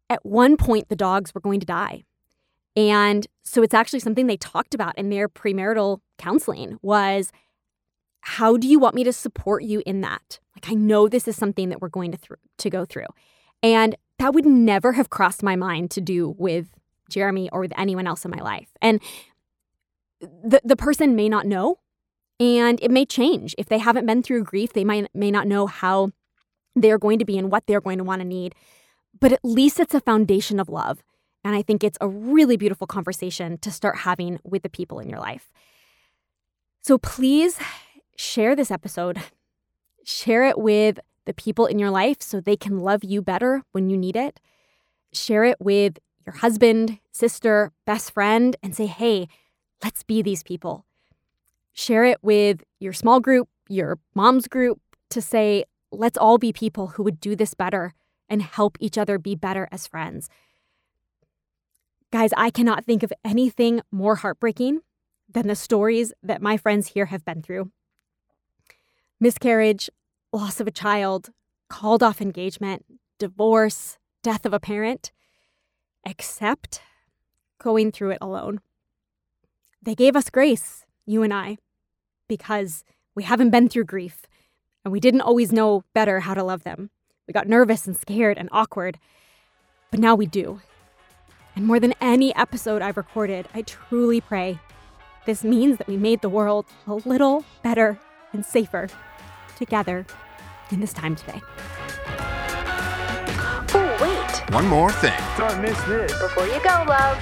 at 0.09 0.25
one 0.25 0.57
point 0.57 0.89
the 0.89 0.95
dogs 0.95 1.33
were 1.33 1.41
going 1.41 1.59
to 1.59 1.65
die. 1.65 2.03
And 2.75 3.27
so 3.43 3.61
it's 3.61 3.73
actually 3.73 3.99
something 3.99 4.27
they 4.27 4.37
talked 4.37 4.73
about 4.73 4.97
in 4.97 5.09
their 5.09 5.29
premarital 5.29 5.99
counseling 6.17 6.77
was 6.81 7.31
how 8.21 8.57
do 8.57 8.67
you 8.67 8.79
want 8.79 8.95
me 8.95 9.03
to 9.03 9.13
support 9.13 9.63
you 9.63 9.83
in 9.85 10.01
that? 10.01 10.39
Like 10.55 10.71
I 10.71 10.75
know 10.75 11.07
this 11.07 11.27
is 11.27 11.35
something 11.35 11.69
that 11.69 11.81
we're 11.81 11.89
going 11.89 12.11
to 12.11 12.17
th- 12.17 12.39
to 12.57 12.69
go 12.69 12.85
through. 12.85 13.07
And 13.61 13.95
that 14.19 14.33
would 14.33 14.45
never 14.45 14.93
have 14.93 15.09
crossed 15.09 15.43
my 15.43 15.55
mind 15.55 15.91
to 15.91 16.01
do 16.01 16.35
with 16.37 16.67
Jeremy 17.09 17.49
or 17.51 17.59
with 17.59 17.73
anyone 17.77 18.07
else 18.07 18.25
in 18.25 18.31
my 18.31 18.41
life. 18.41 18.69
And 18.81 19.01
the 20.19 20.61
the 20.63 20.77
person 20.77 21.15
may 21.15 21.27
not 21.27 21.45
know 21.45 21.79
and 22.39 22.79
it 22.81 22.91
may 22.91 23.05
change. 23.05 23.53
If 23.57 23.67
they 23.67 23.77
haven't 23.77 24.05
been 24.05 24.23
through 24.23 24.43
grief, 24.45 24.73
they 24.73 24.83
might 24.83 25.07
may 25.13 25.31
not 25.31 25.47
know 25.47 25.67
how 25.67 26.11
they're 26.75 26.97
going 26.97 27.19
to 27.19 27.25
be 27.25 27.37
and 27.37 27.51
what 27.51 27.67
they're 27.67 27.81
going 27.81 27.97
to 27.97 28.03
want 28.03 28.21
to 28.21 28.27
need. 28.27 28.55
But 29.19 29.31
at 29.31 29.43
least 29.43 29.79
it's 29.79 29.93
a 29.93 29.99
foundation 30.01 30.59
of 30.59 30.69
love. 30.69 31.03
And 31.43 31.55
I 31.55 31.61
think 31.61 31.83
it's 31.83 31.97
a 31.99 32.07
really 32.07 32.57
beautiful 32.57 32.87
conversation 32.87 33.57
to 33.59 33.71
start 33.71 33.99
having 33.99 34.39
with 34.43 34.63
the 34.63 34.69
people 34.69 34.99
in 34.99 35.09
your 35.09 35.19
life. 35.19 35.51
So 36.81 36.97
please 36.97 37.59
share 38.15 38.55
this 38.55 38.71
episode. 38.71 39.19
Share 40.05 40.45
it 40.45 40.57
with 40.57 40.99
the 41.25 41.33
people 41.33 41.65
in 41.65 41.79
your 41.79 41.89
life 41.89 42.21
so 42.21 42.39
they 42.39 42.57
can 42.57 42.79
love 42.79 43.03
you 43.03 43.21
better 43.21 43.63
when 43.71 43.89
you 43.89 43.97
need 43.97 44.15
it. 44.15 44.39
Share 45.13 45.43
it 45.45 45.57
with 45.59 45.99
your 46.25 46.35
husband, 46.35 46.99
sister, 47.11 47.71
best 47.85 48.11
friend, 48.13 48.55
and 48.61 48.75
say, 48.75 48.85
hey, 48.85 49.27
let's 49.83 50.03
be 50.03 50.21
these 50.21 50.43
people. 50.43 50.85
Share 51.73 52.05
it 52.05 52.17
with 52.21 52.63
your 52.79 52.93
small 52.93 53.19
group, 53.19 53.49
your 53.67 53.99
mom's 54.13 54.47
group, 54.47 54.79
to 55.09 55.21
say, 55.21 55.65
let's 55.91 56.17
all 56.17 56.37
be 56.37 56.51
people 56.51 56.87
who 56.87 57.03
would 57.03 57.19
do 57.19 57.35
this 57.35 57.53
better 57.53 57.93
and 58.29 58.41
help 58.41 58.77
each 58.79 58.97
other 58.97 59.17
be 59.17 59.35
better 59.35 59.67
as 59.71 59.87
friends. 59.87 60.29
Guys, 62.13 62.29
I 62.37 62.51
cannot 62.51 62.85
think 62.85 63.01
of 63.01 63.11
anything 63.25 63.81
more 63.91 64.17
heartbreaking 64.17 64.81
than 65.27 65.47
the 65.47 65.55
stories 65.55 66.13
that 66.21 66.43
my 66.43 66.57
friends 66.57 66.89
here 66.89 67.07
have 67.07 67.25
been 67.25 67.41
through 67.41 67.71
miscarriage, 69.19 69.89
loss 70.31 70.59
of 70.59 70.67
a 70.67 70.71
child, 70.71 71.31
called 71.71 72.03
off 72.03 72.21
engagement, 72.21 72.85
divorce, 73.17 73.97
death 74.21 74.45
of 74.45 74.53
a 74.53 74.59
parent, 74.59 75.11
except 76.05 76.81
going 77.57 77.91
through 77.91 78.11
it 78.11 78.19
alone. 78.21 78.59
They 79.81 79.95
gave 79.95 80.15
us 80.15 80.29
grace, 80.29 80.85
you 81.07 81.23
and 81.23 81.33
I, 81.33 81.57
because 82.27 82.83
we 83.15 83.23
haven't 83.23 83.49
been 83.49 83.69
through 83.69 83.85
grief 83.85 84.27
and 84.85 84.91
we 84.91 84.99
didn't 84.99 85.21
always 85.21 85.51
know 85.51 85.83
better 85.95 86.19
how 86.19 86.35
to 86.35 86.43
love 86.43 86.61
them. 86.61 86.91
We 87.27 87.33
got 87.33 87.47
nervous 87.47 87.87
and 87.87 87.97
scared 87.97 88.37
and 88.37 88.49
awkward, 88.51 88.99
but 89.89 89.99
now 89.99 90.13
we 90.13 90.27
do. 90.27 90.61
And 91.55 91.65
more 91.67 91.79
than 91.79 91.93
any 92.01 92.35
episode 92.35 92.81
I've 92.81 92.97
recorded, 92.97 93.47
I 93.53 93.61
truly 93.61 94.21
pray 94.21 94.59
this 95.25 95.43
means 95.43 95.77
that 95.77 95.87
we 95.87 95.97
made 95.97 96.21
the 96.21 96.29
world 96.29 96.65
a 96.87 96.95
little 96.95 97.45
better 97.63 97.99
and 98.33 98.45
safer 98.45 98.89
together 99.55 100.05
in 100.71 100.79
this 100.79 100.91
time 100.91 101.15
today. 101.15 101.41
Oh, 103.75 103.97
wait. 104.01 104.53
One 104.53 104.67
more 104.67 104.91
thing. 104.91 105.13
Don't 105.37 105.61
miss 105.61 105.81
this. 105.83 106.11
Before 106.19 106.45
you 106.47 106.61
go, 106.63 106.83
love. 106.87 107.17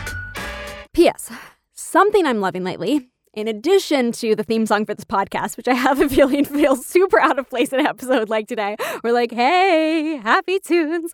P.S. 0.94 1.32
Something 1.74 2.26
I'm 2.26 2.39
loving 2.39 2.63
lately 2.63 3.11
in 3.34 3.48
addition 3.48 4.12
to 4.12 4.36
the 4.36 4.44
theme 4.44 4.65
song 4.65 4.86
for 4.86 4.94
this 4.94 5.06
podcast, 5.06 5.58
which 5.58 5.67
I 5.67 5.74
have 5.74 6.02
a 6.02 6.10
feeling 6.15 6.46
feels 6.46 6.86
super 6.86 7.20
out 7.20 7.39
of 7.39 7.50
place 7.50 7.72
in 7.72 7.80
an 7.80 7.88
episode 7.88 8.30
like 8.30 8.48
today. 8.48 8.76
We're 9.04 9.13
like, 9.13 9.32
hey, 9.32 10.17
happy 10.17 10.60
tunes. 10.60 11.13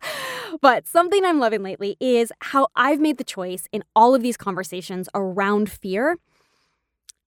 But 0.61 0.87
something 0.87 1.23
I'm 1.23 1.39
loving 1.39 1.63
lately 1.63 1.95
is 1.99 2.31
how 2.41 2.67
I've 2.75 2.99
made 2.99 3.17
the 3.17 3.23
choice 3.23 3.67
in 3.71 3.83
all 3.95 4.15
of 4.15 4.21
these 4.21 4.37
conversations 4.37 5.07
around 5.13 5.69
fear 5.69 6.17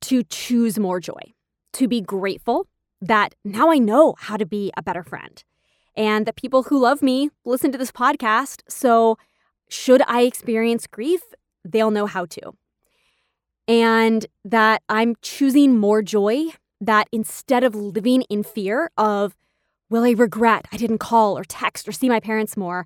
to 0.02 0.22
choose 0.24 0.78
more 0.78 0.98
joy, 0.98 1.34
to 1.74 1.86
be 1.86 2.00
grateful 2.00 2.66
that 3.00 3.34
now 3.44 3.70
I 3.70 3.78
know 3.78 4.14
how 4.18 4.36
to 4.36 4.46
be 4.46 4.72
a 4.76 4.82
better 4.82 5.02
friend 5.02 5.42
and 5.96 6.26
that 6.26 6.36
people 6.36 6.64
who 6.64 6.78
love 6.78 7.02
me 7.02 7.30
listen 7.44 7.72
to 7.72 7.78
this 7.78 7.92
podcast. 7.92 8.62
So, 8.68 9.18
should 9.68 10.02
I 10.08 10.22
experience 10.22 10.88
grief, 10.88 11.20
they'll 11.64 11.92
know 11.92 12.06
how 12.06 12.24
to 12.26 12.54
and 13.70 14.26
that 14.44 14.82
I'm 14.88 15.14
choosing 15.22 15.78
more 15.78 16.02
joy, 16.02 16.46
that 16.80 17.08
instead 17.12 17.62
of 17.62 17.72
living 17.76 18.22
in 18.22 18.42
fear 18.42 18.90
of, 18.98 19.36
will 19.88 20.02
I 20.02 20.10
regret 20.10 20.66
I 20.72 20.76
didn't 20.76 20.98
call 20.98 21.38
or 21.38 21.44
text 21.44 21.86
or 21.86 21.92
see 21.92 22.08
my 22.08 22.18
parents 22.18 22.56
more, 22.56 22.84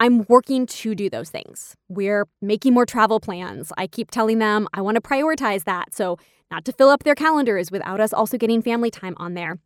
I'm 0.00 0.24
working 0.26 0.64
to 0.64 0.94
do 0.94 1.10
those 1.10 1.28
things. 1.28 1.76
We're 1.90 2.26
making 2.40 2.72
more 2.72 2.86
travel 2.86 3.20
plans. 3.20 3.70
I 3.76 3.86
keep 3.86 4.10
telling 4.10 4.38
them 4.38 4.66
I 4.72 4.80
want 4.80 4.94
to 4.94 5.02
prioritize 5.02 5.64
that. 5.64 5.94
So, 5.94 6.16
not 6.50 6.64
to 6.64 6.72
fill 6.72 6.88
up 6.88 7.02
their 7.02 7.14
calendars 7.14 7.70
without 7.70 8.00
us 8.00 8.10
also 8.10 8.38
getting 8.38 8.62
family 8.62 8.90
time 8.90 9.12
on 9.18 9.34
there. 9.34 9.58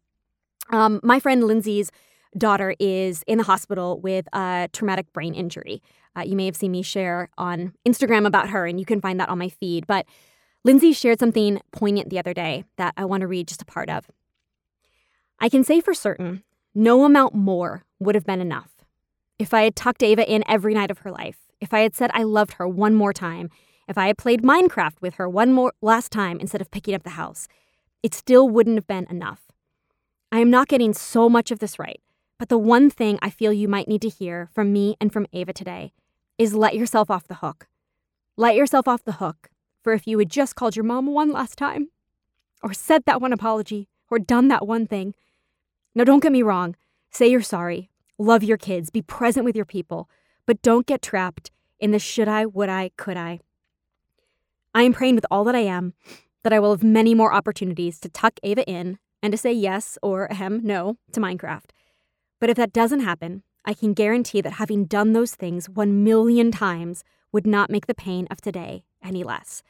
Um, 0.70 0.98
my 1.04 1.20
friend 1.20 1.44
Lindsay's 1.44 1.92
daughter 2.36 2.74
is 2.80 3.22
in 3.28 3.38
the 3.38 3.44
hospital 3.44 4.00
with 4.00 4.26
a 4.34 4.68
traumatic 4.72 5.12
brain 5.12 5.32
injury. 5.32 5.80
Uh, 6.16 6.22
you 6.22 6.34
may 6.34 6.46
have 6.46 6.56
seen 6.56 6.72
me 6.72 6.82
share 6.82 7.28
on 7.38 7.74
Instagram 7.86 8.26
about 8.26 8.48
her, 8.48 8.66
and 8.66 8.80
you 8.80 8.86
can 8.86 9.00
find 9.00 9.20
that 9.20 9.28
on 9.28 9.38
my 9.38 9.48
feed. 9.48 9.86
But 9.86 10.06
Lindsay 10.64 10.92
shared 10.92 11.18
something 11.18 11.60
poignant 11.72 12.08
the 12.08 12.20
other 12.20 12.32
day 12.32 12.64
that 12.76 12.94
I 12.96 13.04
want 13.04 13.22
to 13.22 13.26
read 13.26 13.48
just 13.48 13.62
a 13.62 13.66
part 13.66 13.90
of. 13.90 14.08
I 15.40 15.48
can 15.48 15.64
say 15.64 15.80
for 15.80 15.92
certain, 15.92 16.44
no 16.72 17.04
amount 17.04 17.34
more 17.34 17.84
would 17.98 18.14
have 18.14 18.24
been 18.24 18.40
enough. 18.40 18.70
If 19.40 19.52
I 19.52 19.62
had 19.62 19.74
tucked 19.74 20.04
Ava 20.04 20.30
in 20.30 20.44
every 20.46 20.72
night 20.72 20.92
of 20.92 20.98
her 20.98 21.10
life, 21.10 21.38
if 21.60 21.74
I 21.74 21.80
had 21.80 21.96
said 21.96 22.12
I 22.14 22.22
loved 22.22 22.54
her 22.54 22.68
one 22.68 22.94
more 22.94 23.12
time, 23.12 23.50
if 23.88 23.98
I 23.98 24.06
had 24.06 24.16
played 24.16 24.42
Minecraft 24.42 25.00
with 25.00 25.14
her 25.14 25.28
one 25.28 25.52
more 25.52 25.72
last 25.82 26.12
time 26.12 26.38
instead 26.38 26.60
of 26.60 26.70
picking 26.70 26.94
up 26.94 27.02
the 27.02 27.10
house, 27.10 27.48
it 28.04 28.14
still 28.14 28.48
wouldn't 28.48 28.76
have 28.76 28.86
been 28.86 29.06
enough. 29.10 29.40
I 30.30 30.38
am 30.38 30.50
not 30.50 30.68
getting 30.68 30.94
so 30.94 31.28
much 31.28 31.50
of 31.50 31.58
this 31.58 31.78
right, 31.78 32.00
but 32.38 32.48
the 32.48 32.58
one 32.58 32.88
thing 32.88 33.18
I 33.20 33.30
feel 33.30 33.52
you 33.52 33.66
might 33.66 33.88
need 33.88 34.02
to 34.02 34.08
hear 34.08 34.48
from 34.54 34.72
me 34.72 34.96
and 35.00 35.12
from 35.12 35.26
Ava 35.32 35.52
today 35.52 35.92
is 36.38 36.54
let 36.54 36.76
yourself 36.76 37.10
off 37.10 37.26
the 37.26 37.36
hook. 37.36 37.66
Let 38.36 38.54
yourself 38.54 38.86
off 38.86 39.04
the 39.04 39.12
hook 39.12 39.50
for 39.82 39.92
if 39.92 40.06
you 40.06 40.18
had 40.18 40.30
just 40.30 40.54
called 40.54 40.76
your 40.76 40.84
mom 40.84 41.06
one 41.06 41.32
last 41.32 41.58
time, 41.58 41.88
or 42.62 42.72
said 42.72 43.04
that 43.04 43.20
one 43.20 43.32
apology, 43.32 43.88
or 44.10 44.18
done 44.18 44.48
that 44.48 44.66
one 44.66 44.86
thing. 44.86 45.14
Now, 45.94 46.04
don't 46.04 46.22
get 46.22 46.32
me 46.32 46.42
wrong. 46.42 46.76
Say 47.10 47.28
you're 47.28 47.42
sorry. 47.42 47.90
Love 48.18 48.42
your 48.42 48.56
kids. 48.56 48.90
Be 48.90 49.02
present 49.02 49.44
with 49.44 49.56
your 49.56 49.64
people. 49.64 50.08
But 50.46 50.62
don't 50.62 50.86
get 50.86 51.02
trapped 51.02 51.50
in 51.80 51.90
the 51.90 51.98
should 51.98 52.28
I, 52.28 52.46
would 52.46 52.68
I, 52.68 52.90
could 52.96 53.16
I. 53.16 53.40
I 54.74 54.82
am 54.82 54.92
praying 54.92 55.16
with 55.16 55.26
all 55.30 55.44
that 55.44 55.54
I 55.54 55.60
am 55.60 55.94
that 56.42 56.52
I 56.52 56.58
will 56.58 56.70
have 56.70 56.82
many 56.82 57.14
more 57.14 57.32
opportunities 57.32 58.00
to 58.00 58.08
tuck 58.08 58.38
Ava 58.42 58.64
in 58.68 58.98
and 59.22 59.32
to 59.32 59.38
say 59.38 59.52
yes 59.52 59.98
or 60.02 60.30
ahem 60.30 60.60
no 60.62 60.96
to 61.12 61.20
Minecraft. 61.20 61.70
But 62.40 62.50
if 62.50 62.56
that 62.56 62.72
doesn't 62.72 63.00
happen, 63.00 63.42
I 63.64 63.74
can 63.74 63.94
guarantee 63.94 64.40
that 64.40 64.54
having 64.54 64.86
done 64.86 65.12
those 65.12 65.34
things 65.34 65.68
one 65.68 66.02
million 66.02 66.50
times 66.50 67.04
would 67.30 67.46
not 67.46 67.70
make 67.70 67.86
the 67.86 67.94
pain 67.94 68.26
of 68.30 68.40
today 68.40 68.84
any 69.02 69.24
less. 69.24 69.62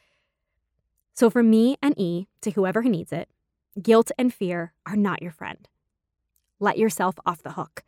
So, 1.14 1.28
for 1.30 1.42
me 1.42 1.76
and 1.82 1.98
E, 1.98 2.28
to 2.40 2.50
whoever 2.52 2.82
who 2.82 2.88
needs 2.88 3.12
it, 3.12 3.28
guilt 3.80 4.10
and 4.18 4.32
fear 4.32 4.72
are 4.86 4.96
not 4.96 5.22
your 5.22 5.32
friend. 5.32 5.68
Let 6.58 6.78
yourself 6.78 7.16
off 7.26 7.42
the 7.42 7.52
hook. 7.52 7.82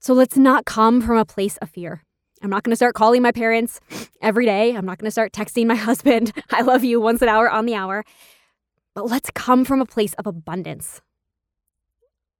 So, 0.00 0.12
let's 0.12 0.36
not 0.36 0.64
come 0.64 1.00
from 1.00 1.18
a 1.18 1.24
place 1.24 1.56
of 1.58 1.70
fear. 1.70 2.04
I'm 2.42 2.50
not 2.50 2.62
going 2.62 2.72
to 2.72 2.76
start 2.76 2.94
calling 2.94 3.22
my 3.22 3.32
parents 3.32 3.80
every 4.22 4.44
day. 4.44 4.74
I'm 4.74 4.86
not 4.86 4.98
going 4.98 5.06
to 5.06 5.12
start 5.12 5.32
texting 5.32 5.66
my 5.66 5.74
husband, 5.88 6.32
I 6.50 6.62
love 6.62 6.84
you, 6.84 7.00
once 7.00 7.22
an 7.22 7.28
hour 7.28 7.50
on 7.50 7.66
the 7.66 7.74
hour. 7.74 8.04
But 8.94 9.06
let's 9.06 9.30
come 9.30 9.64
from 9.64 9.80
a 9.80 9.86
place 9.86 10.14
of 10.14 10.26
abundance. 10.26 11.00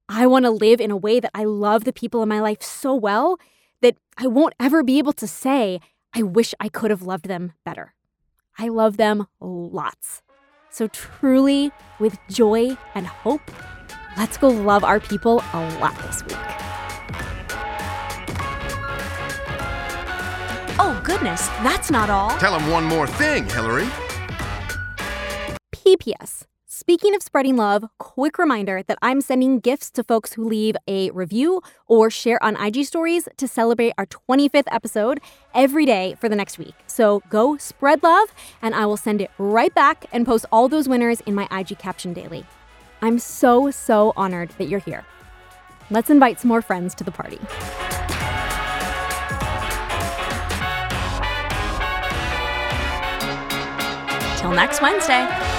I 0.08 0.26
want 0.26 0.44
to 0.46 0.50
live 0.50 0.80
in 0.80 0.90
a 0.90 0.96
way 0.96 1.20
that 1.20 1.30
I 1.34 1.44
love 1.44 1.84
the 1.84 1.92
people 1.92 2.22
in 2.22 2.28
my 2.28 2.40
life 2.40 2.62
so 2.62 2.94
well 2.94 3.38
that 3.82 3.96
I 4.16 4.26
won't 4.26 4.54
ever 4.58 4.82
be 4.82 4.98
able 4.98 5.12
to 5.14 5.26
say, 5.26 5.80
I 6.14 6.22
wish 6.22 6.54
I 6.58 6.68
could 6.68 6.90
have 6.90 7.02
loved 7.02 7.28
them 7.28 7.52
better. 7.64 7.94
I 8.58 8.68
love 8.68 8.96
them 8.96 9.26
lots. 9.40 10.22
So, 10.70 10.88
truly, 10.88 11.70
with 11.98 12.18
joy 12.28 12.76
and 12.94 13.06
hope, 13.06 13.40
let's 14.16 14.36
go 14.36 14.48
love 14.48 14.84
our 14.84 15.00
people 15.00 15.42
a 15.52 15.78
lot 15.80 15.96
this 16.02 16.22
week. 16.24 16.36
Oh, 20.80 21.00
goodness, 21.04 21.46
that's 21.62 21.90
not 21.90 22.10
all. 22.10 22.30
Tell 22.38 22.58
them 22.58 22.68
one 22.70 22.84
more 22.84 23.06
thing, 23.06 23.48
Hilary. 23.48 23.86
PPS. 25.74 26.47
Speaking 26.80 27.16
of 27.16 27.24
spreading 27.24 27.56
love, 27.56 27.86
quick 27.98 28.38
reminder 28.38 28.84
that 28.86 28.98
I'm 29.02 29.20
sending 29.20 29.58
gifts 29.58 29.90
to 29.90 30.04
folks 30.04 30.34
who 30.34 30.48
leave 30.48 30.76
a 30.86 31.10
review 31.10 31.60
or 31.88 32.08
share 32.08 32.40
on 32.40 32.54
IG 32.54 32.84
stories 32.84 33.28
to 33.36 33.48
celebrate 33.48 33.94
our 33.98 34.06
25th 34.06 34.68
episode 34.70 35.20
every 35.52 35.84
day 35.84 36.14
for 36.20 36.28
the 36.28 36.36
next 36.36 36.56
week. 36.56 36.76
So 36.86 37.20
go 37.30 37.56
spread 37.56 38.04
love, 38.04 38.32
and 38.62 38.76
I 38.76 38.86
will 38.86 38.96
send 38.96 39.20
it 39.20 39.32
right 39.38 39.74
back 39.74 40.06
and 40.12 40.24
post 40.24 40.46
all 40.52 40.68
those 40.68 40.88
winners 40.88 41.20
in 41.22 41.34
my 41.34 41.48
IG 41.50 41.80
caption 41.80 42.12
daily. 42.12 42.46
I'm 43.02 43.18
so, 43.18 43.72
so 43.72 44.12
honored 44.16 44.50
that 44.50 44.68
you're 44.68 44.78
here. 44.78 45.04
Let's 45.90 46.10
invite 46.10 46.38
some 46.38 46.48
more 46.48 46.62
friends 46.62 46.94
to 46.94 47.02
the 47.02 47.10
party. 47.10 47.40
Till 54.40 54.52
next 54.52 54.80
Wednesday. 54.80 55.57